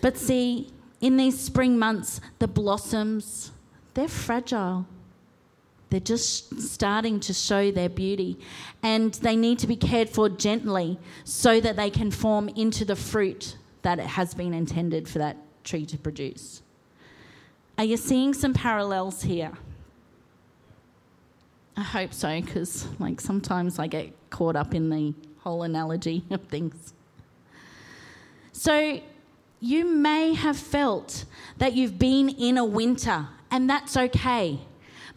But 0.02 0.18
see, 0.18 0.72
in 1.02 1.18
these 1.18 1.40
spring 1.40 1.78
months, 1.78 2.22
the 2.40 2.48
blossoms, 2.48 3.52
they're 3.94 4.08
fragile. 4.08 4.86
They're 5.90 6.00
just 6.00 6.62
starting 6.62 7.20
to 7.22 7.34
show 7.34 7.72
their 7.72 7.90
beauty. 7.90 8.38
And 8.84 9.14
they 9.16 9.36
need 9.36 9.60
to 9.60 9.68
be 9.68 9.76
cared 9.76 10.10
for 10.10 10.30
gently 10.30 11.00
so 11.24 11.60
that 11.60 11.76
they 11.76 11.90
can 11.90 12.12
form 12.12 12.50
into 12.50 12.86
the 12.86 12.96
fruit 12.96 13.58
that 13.82 14.00
it 14.00 14.06
has 14.06 14.34
been 14.34 14.54
intended 14.54 15.08
for 15.08 15.20
that 15.20 15.38
tree 15.64 15.86
to 15.88 15.98
produce. 15.98 16.62
Are 17.78 17.86
you 17.86 17.98
seeing 17.98 18.34
some 18.34 18.54
parallels 18.54 19.24
here? 19.24 19.52
I 21.78 21.84
hope 21.84 22.14
so, 22.14 22.42
because 22.42 22.88
like 23.00 23.22
sometimes 23.22 23.80
I 23.80 23.88
get 23.88 24.12
caught 24.30 24.58
up 24.58 24.76
in 24.76 24.90
the 24.90 25.14
whole 25.40 25.64
analogy 25.64 26.26
of 26.30 26.42
things. 26.44 26.94
So 28.52 29.00
you 29.62 29.86
may 29.86 30.34
have 30.34 30.58
felt 30.58 31.26
that 31.58 31.74
you've 31.74 31.98
been 31.98 32.30
in 32.30 32.58
a 32.58 32.66
winter, 32.66 33.28
and 33.50 33.70
that's 33.70 33.96
okay. 33.96 34.60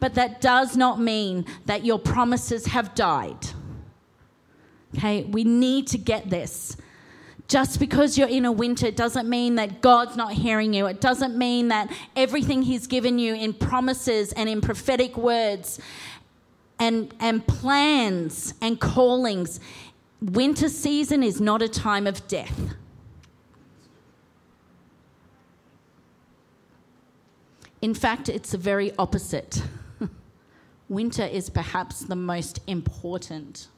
But 0.03 0.15
that 0.15 0.41
does 0.41 0.77
not 0.77 1.01
mean 1.01 1.47
that 1.67 1.85
your 1.85 1.97
promises 1.97 2.67
have 2.67 2.93
died. 2.97 3.47
Okay, 4.97 5.23
we 5.23 5.45
need 5.45 5.87
to 5.87 5.97
get 5.97 6.29
this. 6.29 6.77
Just 7.47 7.79
because 7.79 8.19
you're 8.19 8.27
in 8.27 8.45
a 8.45 8.51
winter 8.51 8.91
doesn't 8.91 9.29
mean 9.29 9.55
that 9.55 9.81
God's 9.81 10.17
not 10.17 10.33
hearing 10.33 10.75
you. 10.75 10.87
It 10.87 11.01
doesn't 11.01 11.39
mean 11.39 11.69
that 11.69 11.89
everything 12.17 12.63
He's 12.63 12.89
given 12.89 13.21
you 13.21 13.37
in 13.37 13.53
promises 13.53 14.33
and 14.33 14.49
in 14.49 14.61
prophetic 14.61 15.17
words 15.17 15.79
and, 16.81 17.15
and 17.21 17.47
plans 17.47 18.55
and 18.61 18.81
callings, 18.81 19.61
winter 20.21 20.69
season 20.69 21.23
is 21.23 21.41
not 21.41 21.63
a 21.63 21.69
time 21.69 22.09
of 22.09 22.27
death. 22.27 22.75
In 27.81 27.95
fact, 27.95 28.29
it's 28.29 28.51
the 28.51 28.59
very 28.59 28.93
opposite. 28.99 29.63
Winter 30.93 31.25
is 31.25 31.49
perhaps 31.49 32.01
the 32.01 32.15
most 32.15 32.61
important 32.67 33.69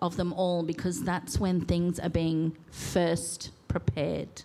of 0.00 0.16
them 0.16 0.32
all 0.32 0.62
because 0.62 1.04
that's 1.04 1.38
when 1.38 1.60
things 1.60 2.00
are 2.00 2.08
being 2.08 2.56
first 2.70 3.50
prepared. 3.68 4.40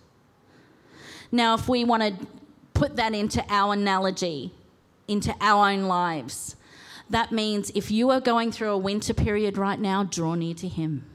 Now, 1.32 1.54
if 1.54 1.70
we 1.70 1.86
want 1.86 2.04
to 2.04 2.28
put 2.74 2.98
that 2.98 3.14
into 3.14 3.42
our 3.48 3.72
analogy, 3.72 4.54
into 5.08 5.34
our 5.40 5.72
own 5.72 5.84
lives, 5.84 6.58
that 7.10 7.32
means 7.32 7.72
if 7.74 7.90
you 7.90 8.10
are 8.10 8.20
going 8.20 8.52
through 8.52 8.72
a 8.72 8.78
winter 8.78 9.14
period 9.14 9.58
right 9.58 9.80
now, 9.80 10.04
draw 10.04 10.36
near 10.36 10.56
to 10.56 10.68
Him. 10.68 11.06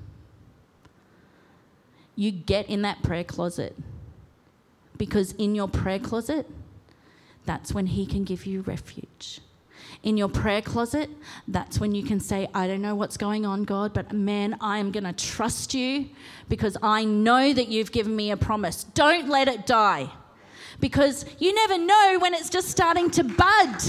You 2.14 2.33
get 2.33 2.66
in 2.71 2.81
that 2.81 3.03
prayer 3.03 3.25
closet 3.25 3.77
because 4.97 5.33
in 5.33 5.55
your 5.55 5.69
prayer 5.69 5.99
closet, 5.99 6.47
that's 7.45 7.75
when 7.75 7.88
He 7.88 8.07
can 8.07 8.25
give 8.25 8.47
you 8.47 8.62
refuge. 8.62 9.42
In 10.03 10.16
your 10.16 10.29
prayer 10.29 10.62
closet, 10.62 11.11
that's 11.49 11.81
when 11.81 11.94
you 11.94 12.03
can 12.03 12.20
say, 12.20 12.49
I 12.55 12.66
don't 12.66 12.83
know 12.83 12.94
what's 12.94 13.16
going 13.16 13.44
on, 13.44 13.64
God, 13.64 13.92
but 13.92 14.12
man, 14.12 14.57
I 14.61 14.79
am 14.79 14.92
going 14.92 15.05
to 15.05 15.12
trust 15.12 15.75
you 15.75 16.09
because 16.49 16.77
I 16.83 17.05
know 17.05 17.53
that 17.53 17.68
you've 17.68 17.92
given 17.92 18.14
me 18.14 18.31
a 18.31 18.37
promise. 18.37 18.85
Don't 18.85 19.29
let 19.29 19.49
it 19.49 19.66
die 19.66 20.11
because 20.81 21.25
you 21.38 21.55
never 21.55 21.79
know 21.79 22.18
when 22.20 22.35
it's 22.35 22.51
just 22.51 22.68
starting 22.68 23.11
to 23.12 23.25
bud. 23.25 23.83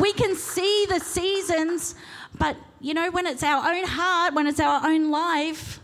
We 0.00 0.12
can 0.12 0.34
see 0.34 0.86
the 0.88 0.98
seasons, 0.98 1.94
but 2.38 2.56
you 2.80 2.94
know, 2.94 3.10
when 3.10 3.26
it's 3.26 3.42
our 3.42 3.72
own 3.72 3.84
heart, 3.84 4.34
when 4.34 4.46
it's 4.46 4.60
our 4.60 4.84
own 4.86 5.10
life, 5.10 5.78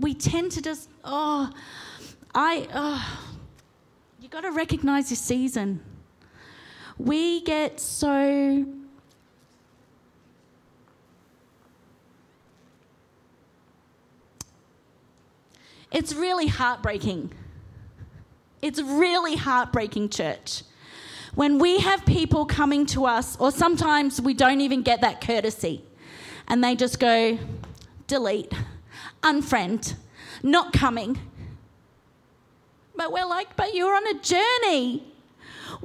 we 0.00 0.14
tend 0.14 0.52
to 0.52 0.62
just, 0.62 0.88
oh, 1.04 1.50
I, 2.34 2.68
oh, 2.74 3.28
You've 4.28 4.34
got 4.34 4.40
to 4.42 4.50
recognize 4.50 5.10
your 5.10 5.16
season. 5.16 5.80
We 6.98 7.42
get 7.42 7.80
so 7.80 8.66
It's 15.90 16.14
really 16.14 16.48
heartbreaking. 16.48 17.32
It's 18.60 18.80
really 18.80 19.36
heartbreaking, 19.36 20.10
church. 20.10 20.62
When 21.34 21.58
we 21.58 21.78
have 21.78 22.04
people 22.04 22.44
coming 22.44 22.84
to 22.86 23.06
us, 23.06 23.36
or 23.38 23.50
sometimes 23.50 24.20
we 24.20 24.34
don't 24.34 24.60
even 24.60 24.82
get 24.82 25.00
that 25.00 25.20
courtesy, 25.20 25.84
and 26.46 26.62
they 26.62 26.74
just 26.74 26.98
go, 26.98 27.38
delete, 28.06 28.52
unfriend, 29.22 29.94
not 30.42 30.72
coming. 30.72 31.18
But 32.96 33.12
we're 33.12 33.26
like, 33.26 33.56
but 33.56 33.74
you're 33.74 33.94
on 33.94 34.06
a 34.08 34.20
journey. 34.20 35.04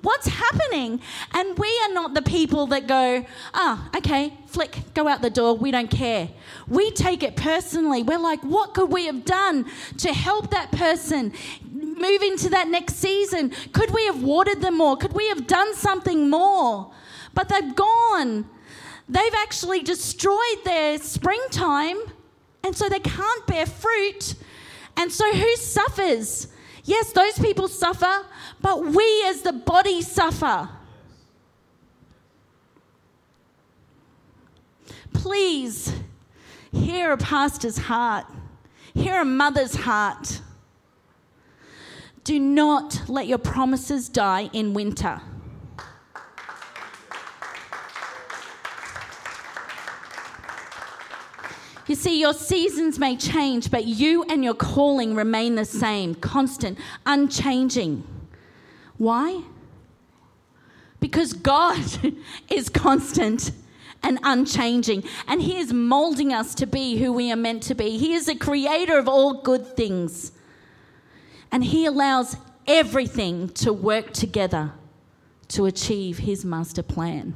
What's 0.04 0.28
happening? 0.28 1.00
And 1.34 1.58
we 1.58 1.80
are 1.86 1.94
not 1.94 2.14
the 2.14 2.22
people 2.22 2.68
that 2.68 2.88
go, 2.88 3.26
ah, 3.54 3.90
oh, 3.94 3.98
okay, 3.98 4.34
flick, 4.48 4.78
go 4.94 5.08
out 5.08 5.22
the 5.22 5.30
door, 5.30 5.56
we 5.56 5.72
don't 5.72 5.90
care. 5.90 6.28
We 6.68 6.92
take 6.92 7.24
it 7.24 7.38
personally. 7.38 8.04
We're 8.04 8.20
like, 8.20 8.42
what 8.42 8.74
could 8.74 8.92
we 8.92 9.06
have 9.06 9.24
done 9.24 9.66
to 10.00 10.14
help 10.14 10.52
that 10.52 10.74
person 10.74 11.32
move 11.72 12.22
into 12.22 12.50
that 12.50 12.68
next 12.68 12.96
season? 12.96 13.54
Could 13.72 13.92
we 13.92 14.06
have 14.08 14.22
watered 14.22 14.60
them 14.60 14.78
more? 14.78 14.98
Could 14.98 15.14
we 15.14 15.30
have 15.30 15.48
done 15.48 15.74
something 15.74 16.30
more? 16.30 16.92
But 17.34 17.48
they've 17.48 17.74
gone. 17.74 18.50
They've 19.08 19.36
actually 19.42 19.84
destroyed 19.84 20.66
their 20.66 20.98
springtime, 20.98 21.98
and 22.62 22.76
so 22.76 22.90
they 22.90 23.00
can't 23.00 23.48
bear 23.48 23.66
fruit. 23.66 24.36
And 24.98 25.10
so 25.14 25.32
who 25.32 25.56
suffers? 25.56 26.50
Yes, 26.84 27.14
those 27.14 27.40
people 27.40 27.68
suffer, 27.68 28.26
but 28.62 28.86
we 28.86 29.24
as 29.28 29.42
the 29.42 29.54
body 29.54 30.02
suffer. 30.02 30.70
Please 35.14 35.94
hear 36.72 37.14
a 37.14 37.18
pastor's 37.18 37.78
heart, 37.78 38.26
hear 38.94 39.22
a 39.22 39.26
mother's 39.26 39.76
heart. 39.76 40.42
Do 42.26 42.40
not 42.40 43.04
let 43.08 43.28
your 43.28 43.38
promises 43.38 44.10
die 44.10 44.50
in 44.54 44.74
winter. 44.74 45.22
You 51.94 51.98
see, 51.98 52.20
your 52.20 52.34
seasons 52.34 52.98
may 52.98 53.16
change, 53.16 53.70
but 53.70 53.86
you 53.86 54.24
and 54.24 54.44
your 54.44 54.56
calling 54.56 55.14
remain 55.14 55.54
the 55.54 55.64
same, 55.64 56.16
constant, 56.16 56.80
unchanging. 57.06 58.04
Why? 58.98 59.44
Because 61.00 61.34
God 61.34 61.78
is 62.50 62.68
constant 62.68 63.52
and 64.02 64.18
unchanging, 64.24 65.04
and 65.28 65.40
He 65.40 65.60
is 65.60 65.72
molding 65.72 66.34
us 66.34 66.56
to 66.56 66.66
be 66.66 66.98
who 66.98 67.14
we 67.14 67.32
are 67.32 67.36
meant 67.36 67.62
to 67.64 67.76
be. 67.76 68.00
He 68.00 68.14
is 68.14 68.26
the 68.26 68.34
creator 68.34 68.98
of 68.98 69.08
all 69.08 69.44
good 69.44 69.78
things, 69.78 70.32
and 71.52 71.64
He 71.64 71.86
allows 71.86 72.38
everything 72.66 73.50
to 73.50 73.72
work 73.72 74.14
together 74.14 74.72
to 75.50 75.68
achieve 75.68 76.18
His 76.18 76.44
master 76.44 76.82
plan. 76.82 77.36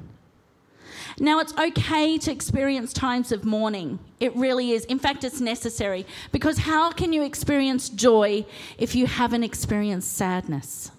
Now, 1.19 1.39
it's 1.39 1.53
okay 1.57 2.17
to 2.19 2.31
experience 2.31 2.93
times 2.93 3.31
of 3.31 3.43
mourning. 3.43 3.97
It 4.19 4.35
really 4.35 4.71
is. 4.71 4.85
In 4.85 4.99
fact, 4.99 5.23
it's 5.23 5.41
necessary 5.41 6.05
because 6.31 6.59
how 6.59 6.91
can 6.91 7.11
you 7.11 7.23
experience 7.23 7.89
joy 7.89 8.45
if 8.77 8.95
you 8.95 9.07
haven't 9.07 9.43
experienced 9.43 10.13
sadness? 10.13 10.91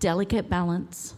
Delicate 0.00 0.48
balance. 0.48 1.14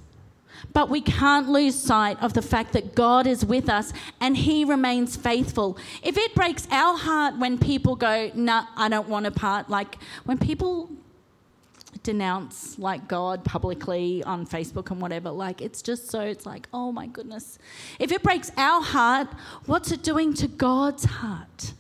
But 0.73 0.91
we 0.91 1.01
can't 1.01 1.49
lose 1.49 1.81
sight 1.81 2.21
of 2.23 2.33
the 2.33 2.43
fact 2.43 2.73
that 2.73 2.95
God 2.95 3.27
is 3.27 3.45
with 3.45 3.69
us 3.69 3.93
and 4.21 4.37
He 4.37 4.65
remains 4.65 5.17
faithful. 5.17 5.79
If 6.03 6.17
it 6.19 6.35
breaks 6.35 6.67
our 6.71 6.99
heart 6.99 7.39
when 7.39 7.59
people 7.59 7.97
go, 7.97 8.31
nah, 8.35 8.67
I 8.77 8.89
don't 8.89 9.09
want 9.09 9.25
to 9.25 9.31
part, 9.31 9.71
like 9.71 9.99
when 10.25 10.39
people 10.39 10.91
denounce 12.03 12.79
like 12.79 13.09
God 13.09 13.45
publicly 13.45 14.23
on 14.25 14.47
Facebook 14.47 14.91
and 14.91 15.01
whatever. 15.01 15.31
Like 15.31 15.61
it's 15.61 15.83
just 15.83 16.11
so 16.11 16.21
it's 16.21 16.47
like, 16.47 16.69
oh 16.73 16.93
my 16.93 17.07
goodness. 17.07 17.59
If 17.99 18.13
it 18.13 18.23
breaks 18.23 18.51
our 18.57 18.83
heart, 18.83 19.29
what's 19.67 19.93
it 19.93 20.03
doing 20.03 20.35
to 20.35 20.49
God's 20.49 21.05
heart? 21.05 21.73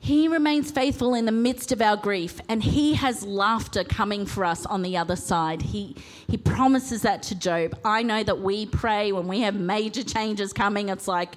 He 0.00 0.26
remains 0.26 0.70
faithful 0.70 1.12
in 1.12 1.26
the 1.26 1.32
midst 1.32 1.70
of 1.70 1.82
our 1.82 1.94
grief, 1.94 2.40
and 2.48 2.62
He 2.62 2.94
has 2.94 3.24
laughter 3.24 3.84
coming 3.84 4.24
for 4.24 4.42
us 4.42 4.64
on 4.64 4.80
the 4.80 4.96
other 4.96 5.16
side. 5.16 5.60
He, 5.60 5.96
he 6.26 6.38
promises 6.38 7.02
that 7.02 7.22
to 7.24 7.34
Job. 7.34 7.78
I 7.84 8.02
know 8.02 8.22
that 8.22 8.40
we 8.40 8.64
pray 8.64 9.12
when 9.12 9.28
we 9.28 9.40
have 9.40 9.54
major 9.54 10.02
changes 10.02 10.54
coming, 10.54 10.88
it's 10.88 11.08
like, 11.08 11.36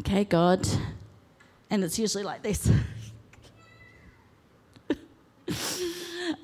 okay, 0.00 0.24
God, 0.24 0.68
and 1.72 1.82
it's 1.82 1.98
usually 1.98 2.22
like 2.22 2.44
this. 2.44 2.70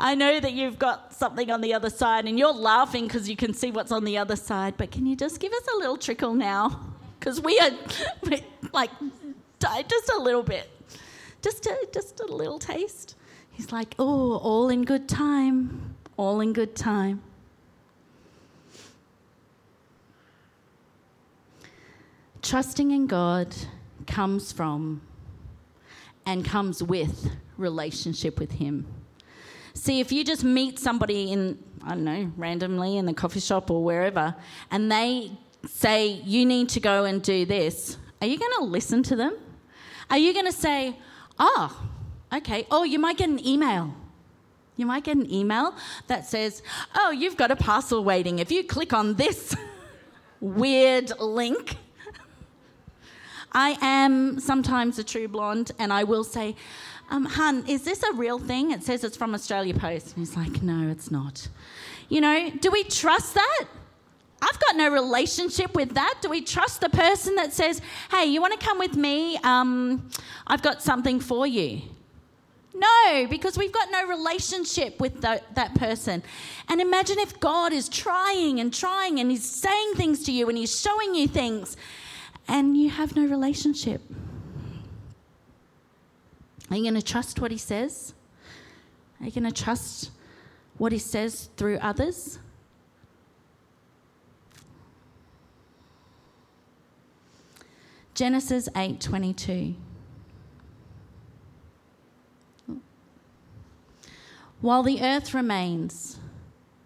I 0.01 0.17
know 0.17 0.41
that 0.41 0.53
you've 0.53 0.81
got 0.81 1.15
something 1.15 1.51
on 1.53 1.61
the 1.61 1.75
other 1.75 1.91
side 1.91 2.25
and 2.27 2.37
you're 2.37 2.53
laughing 2.53 3.07
because 3.07 3.29
you 3.29 3.37
can 3.37 3.55
see 3.55 3.71
what's 3.71 3.93
on 3.93 4.05
the 4.05 4.19
other 4.19 4.35
side, 4.35 4.75
but 4.77 4.91
can 4.91 5.07
you 5.07 5.15
just 5.15 5.39
give 5.39 5.53
us 5.53 5.69
a 5.73 5.77
little 5.77 5.97
trickle 5.97 6.35
now? 6.35 6.81
because 7.19 7.41
we 7.41 7.59
are 7.59 7.71
like 8.73 8.91
just 9.61 10.11
a 10.11 10.19
little 10.19 10.43
bit, 10.43 10.69
just 11.43 11.67
a, 11.67 11.89
just 11.93 12.21
a 12.21 12.27
little 12.27 12.59
taste. 12.59 13.17
He's 13.51 13.73
like, 13.73 13.95
oh, 13.99 14.39
all 14.39 14.69
in 14.69 14.85
good 14.85 15.09
time, 15.09 15.97
all 16.17 16.41
in 16.41 16.53
good 16.53 16.77
time. 16.77 17.23
Trusting 22.41 22.93
in 22.93 23.07
God 23.07 23.55
comes 24.07 24.53
from 24.53 25.03
and 26.29 26.45
comes 26.45 26.83
with 26.83 27.31
relationship 27.57 28.39
with 28.39 28.53
Him. 28.53 28.87
See, 29.73 30.01
if 30.01 30.13
you 30.13 30.25
just 30.25 30.45
meet 30.45 30.79
somebody 30.79 31.33
in, 31.33 31.59
I 31.83 31.91
don't 31.95 32.05
know, 32.05 32.31
randomly 32.37 32.99
in 32.99 33.07
the 33.07 33.15
coffee 33.15 33.41
shop 33.41 33.71
or 33.71 33.83
wherever, 33.83 34.37
and 34.71 34.93
they 34.93 35.33
say, 35.67 36.09
you 36.27 36.45
need 36.45 36.69
to 36.71 36.81
go 36.81 37.07
and 37.07 37.23
do 37.23 37.47
this, 37.47 37.97
are 38.21 38.27
you 38.27 38.39
going 38.39 38.53
to 38.59 38.65
listen 38.65 39.03
to 39.05 39.17
them? 39.17 39.39
Are 40.11 40.19
you 40.19 40.35
going 40.35 40.45
to 40.45 40.53
say, 40.53 40.99
oh, 41.39 41.89
okay, 42.31 42.67
oh, 42.71 42.85
you 42.85 42.99
might 42.99 43.17
get 43.17 43.31
an 43.31 43.45
email. 43.45 43.95
You 44.77 44.85
might 44.85 45.05
get 45.05 45.17
an 45.17 45.33
email 45.33 45.75
that 46.09 46.27
says, 46.27 46.63
oh, 46.95 47.11
you've 47.11 47.39
got 47.39 47.51
a 47.51 47.57
parcel 47.57 48.05
waiting. 48.05 48.39
If 48.39 48.53
you 48.53 48.65
click 48.65 48.93
on 48.93 49.15
this 49.15 49.57
weird 50.41 51.19
link, 51.19 51.79
I 53.53 53.79
am 53.81 54.39
sometimes 54.41 54.99
a 54.99 55.05
true 55.05 55.29
blonde, 55.29 55.73
and 55.79 55.93
I 55.93 56.05
will 56.05 56.25
say, 56.25 56.55
um, 57.11 57.25
Hun, 57.25 57.65
is 57.67 57.83
this 57.83 58.03
a 58.03 58.13
real 58.13 58.39
thing? 58.39 58.71
It 58.73 58.83
says 58.83 59.05
it's 59.05 59.17
from 59.17 59.35
Australia 59.35 59.75
Post. 59.75 60.17
And 60.17 60.27
he's 60.27 60.37
like, 60.37 60.63
No, 60.63 60.89
it's 60.89 61.11
not. 61.11 61.49
You 62.09 62.21
know, 62.21 62.51
do 62.61 62.71
we 62.71 62.85
trust 62.85 63.35
that? 63.35 63.65
I've 64.41 64.61
got 64.61 64.77
no 64.77 64.91
relationship 64.91 65.75
with 65.75 65.95
that. 65.95 66.19
Do 66.23 66.29
we 66.29 66.43
trust 66.43 66.81
the 66.81 66.91
person 66.91 67.35
that 67.37 67.53
says, 67.53 67.81
Hey, 68.11 68.27
you 68.27 68.41
want 68.41 68.59
to 68.59 68.65
come 68.65 68.79
with 68.79 68.97
me? 68.97 69.39
Um, 69.39 70.11
I've 70.47 70.63
got 70.63 70.83
something 70.83 71.19
for 71.19 71.47
you. 71.47 71.83
No, 72.75 73.27
because 73.29 73.59
we've 73.59 73.73
got 73.73 73.91
no 73.91 74.07
relationship 74.07 75.01
with 75.01 75.21
the, 75.21 75.43
that 75.55 75.75
person. 75.75 76.23
And 76.69 76.81
imagine 76.81 77.19
if 77.19 77.41
God 77.41 77.73
is 77.73 77.89
trying 77.89 78.61
and 78.61 78.73
trying 78.73 79.19
and 79.19 79.31
He's 79.31 79.45
saying 79.45 79.95
things 79.95 80.23
to 80.25 80.33
you 80.33 80.49
and 80.49 80.57
He's 80.57 80.79
showing 80.81 81.15
you 81.15 81.27
things 81.27 81.77
and 82.49 82.77
you 82.77 82.89
have 82.89 83.15
no 83.15 83.27
relationship. 83.27 84.01
Are 86.71 86.77
you 86.77 86.83
going 86.83 86.95
to 86.95 87.03
trust 87.03 87.41
what 87.41 87.51
He 87.51 87.59
says? 87.59 88.15
Are 89.21 89.27
you 89.27 89.33
going 89.33 89.45
to 89.45 89.63
trust 89.63 90.11
what 90.79 90.91
He 90.93 90.99
says 90.99 91.51
through 91.57 91.79
others? 91.79 92.39
Genesis 98.15 98.69
8:22 98.75 99.77
While 104.61 104.83
the 104.83 105.01
earth 105.01 105.35
remains, 105.35 106.19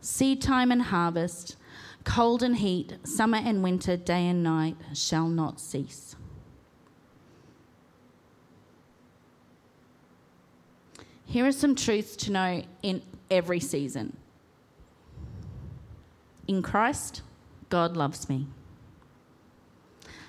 seed 0.03 0.43
time 0.43 0.71
and 0.71 0.83
harvest, 0.83 1.57
cold 2.05 2.43
and 2.43 2.57
heat, 2.57 2.97
summer 3.05 3.39
and 3.39 3.63
winter, 3.63 3.97
day 3.97 4.27
and 4.27 4.43
night 4.43 4.77
shall 4.95 5.29
not 5.29 5.61
cease. 5.61 6.17
Here 11.25 11.47
are 11.47 11.53
some 11.53 11.75
truths 11.75 12.15
to 12.17 12.33
know 12.33 12.63
in 12.83 13.03
every 13.31 13.61
season. 13.61 14.17
In 16.47 16.61
Christ, 16.63 17.23
God 17.71 17.97
loves 17.97 18.29
me. 18.29 18.47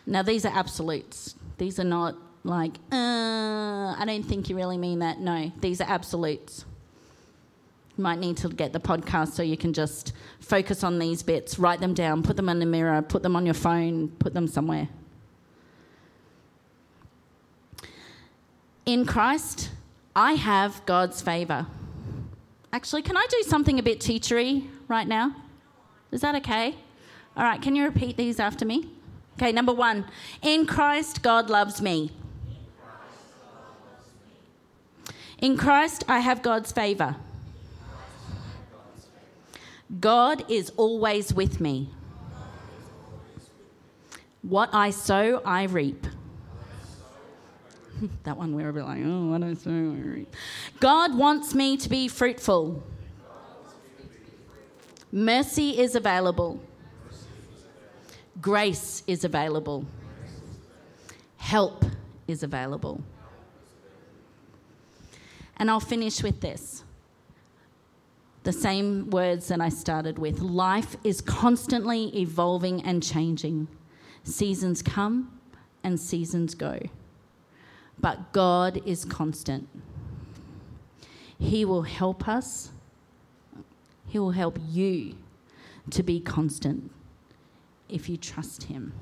Now, 0.06 0.22
these 0.22 0.46
are 0.46 0.54
absolutes. 0.54 1.36
These 1.58 1.80
are 1.80 1.86
not 1.86 2.16
like, 2.44 2.76
uh, 2.92 3.96
I 3.98 4.04
don't 4.06 4.24
think 4.24 4.50
you 4.50 4.56
really 4.56 4.78
mean 4.78 5.00
that. 5.00 5.20
No, 5.20 5.52
these 5.60 5.82
are 5.82 5.90
absolutes. 5.90 6.66
Might 7.96 8.20
need 8.20 8.38
to 8.38 8.50
get 8.50 8.74
the 8.74 8.80
podcast 8.80 9.34
so 9.34 9.44
you 9.44 9.58
can 9.58 9.72
just 9.72 10.14
focus 10.40 10.84
on 10.84 10.98
these 10.98 11.22
bits, 11.22 11.60
write 11.60 11.80
them 11.80 11.94
down, 11.94 12.24
put 12.24 12.36
them 12.36 12.50
in 12.50 12.60
the 12.60 12.66
mirror, 12.66 13.02
put 13.02 13.22
them 13.22 13.36
on 13.36 13.46
your 13.46 13.54
phone, 13.54 14.10
put 14.20 14.34
them 14.34 14.48
somewhere. 14.48 14.90
In 18.86 19.06
Christ, 19.06 19.70
I 20.16 20.34
have 20.34 20.86
God's 20.86 21.22
favour. 21.22 21.68
Actually, 22.74 23.04
can 23.04 23.16
I 23.16 23.26
do 23.30 23.44
something 23.44 23.78
a 23.78 23.84
bit 23.84 24.00
teachery 24.00 24.68
right 24.88 25.08
now? 25.08 25.36
Is 26.12 26.22
that 26.22 26.36
okay? 26.36 26.76
All 27.38 27.44
right, 27.44 27.62
can 27.62 27.76
you 27.76 27.84
repeat 27.84 28.18
these 28.18 28.40
after 28.40 28.66
me? 28.66 28.90
Okay, 29.38 29.52
number 29.52 29.74
one 29.74 30.06
In 30.42 30.66
Christ, 30.66 31.22
God 31.22 31.50
loves 31.50 31.82
me. 31.82 32.12
In 35.40 35.58
Christ, 35.58 36.04
I 36.08 36.20
have 36.20 36.42
God's 36.42 36.72
favour. 36.72 37.16
God 40.00 40.50
is 40.50 40.72
always 40.78 41.34
with 41.34 41.60
me. 41.60 41.90
What 44.42 44.70
I 44.74 44.90
sow, 44.90 45.42
I 45.46 45.64
reap. 45.64 46.06
that 48.24 48.38
one 48.38 48.56
we 48.56 48.64
were 48.64 48.70
a 48.70 48.74
bit 48.74 48.84
like, 48.84 49.02
oh, 49.04 49.28
what 49.28 49.44
I 49.44 49.54
sow, 49.54 49.70
I 49.70 49.74
reap. 49.74 50.36
God 50.80 51.18
wants 51.18 51.54
me 51.54 51.78
to 51.78 51.90
be 51.90 52.08
fruitful. 52.08 52.84
Mercy 55.12 55.80
is 55.80 55.96
available. 55.96 56.60
Grace 58.42 59.04
is 59.08 59.24
available. 59.24 59.86
Help 61.38 61.86
is 62.28 62.42
available. 62.42 63.02
And 65.58 65.70
I'll 65.70 65.80
finish 65.80 66.24
with 66.24 66.42
this 66.42 66.84
the 68.44 68.52
same 68.52 69.10
words 69.10 69.48
that 69.48 69.62
I 69.62 69.70
started 69.70 70.20
with. 70.20 70.40
Life 70.40 70.98
is 71.04 71.22
constantly 71.22 72.16
evolving 72.18 72.82
and 72.84 73.02
changing. 73.02 73.68
Seasons 74.24 74.82
come 74.82 75.40
and 75.84 76.00
seasons 76.00 76.54
go. 76.54 76.80
But 78.00 78.34
God 78.34 78.82
is 78.86 79.06
constant. 79.06 79.70
He 81.40 81.66
will 81.66 81.84
help 81.84 82.28
us, 82.28 82.72
He 84.08 84.20
will 84.20 84.32
help 84.32 84.60
you 84.70 85.16
to 85.90 86.04
be 86.04 86.20
constant 86.20 86.92
if 87.90 88.10
you 88.10 88.18
trust 88.18 88.64
Him. 88.64 88.94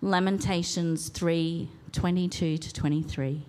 Lamentations 0.00 1.08
3 1.10 1.68
22 1.92 2.56
to 2.56 2.72
23. 2.72 3.44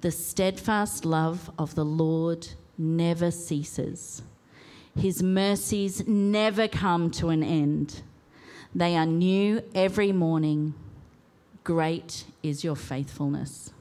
The 0.00 0.10
steadfast 0.10 1.04
love 1.04 1.50
of 1.58 1.74
the 1.74 1.84
Lord 1.84 2.46
never 2.78 3.30
ceases, 3.30 4.22
His 4.96 5.22
mercies 5.22 6.06
never 6.06 6.68
come 6.68 7.10
to 7.12 7.28
an 7.28 7.42
end. 7.42 8.02
They 8.74 8.96
are 8.96 9.06
new 9.06 9.62
every 9.74 10.12
morning. 10.12 10.74
Great 11.64 12.24
is 12.42 12.64
your 12.64 12.76
faithfulness. 12.76 13.72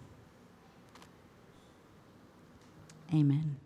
Amen. 3.14 3.58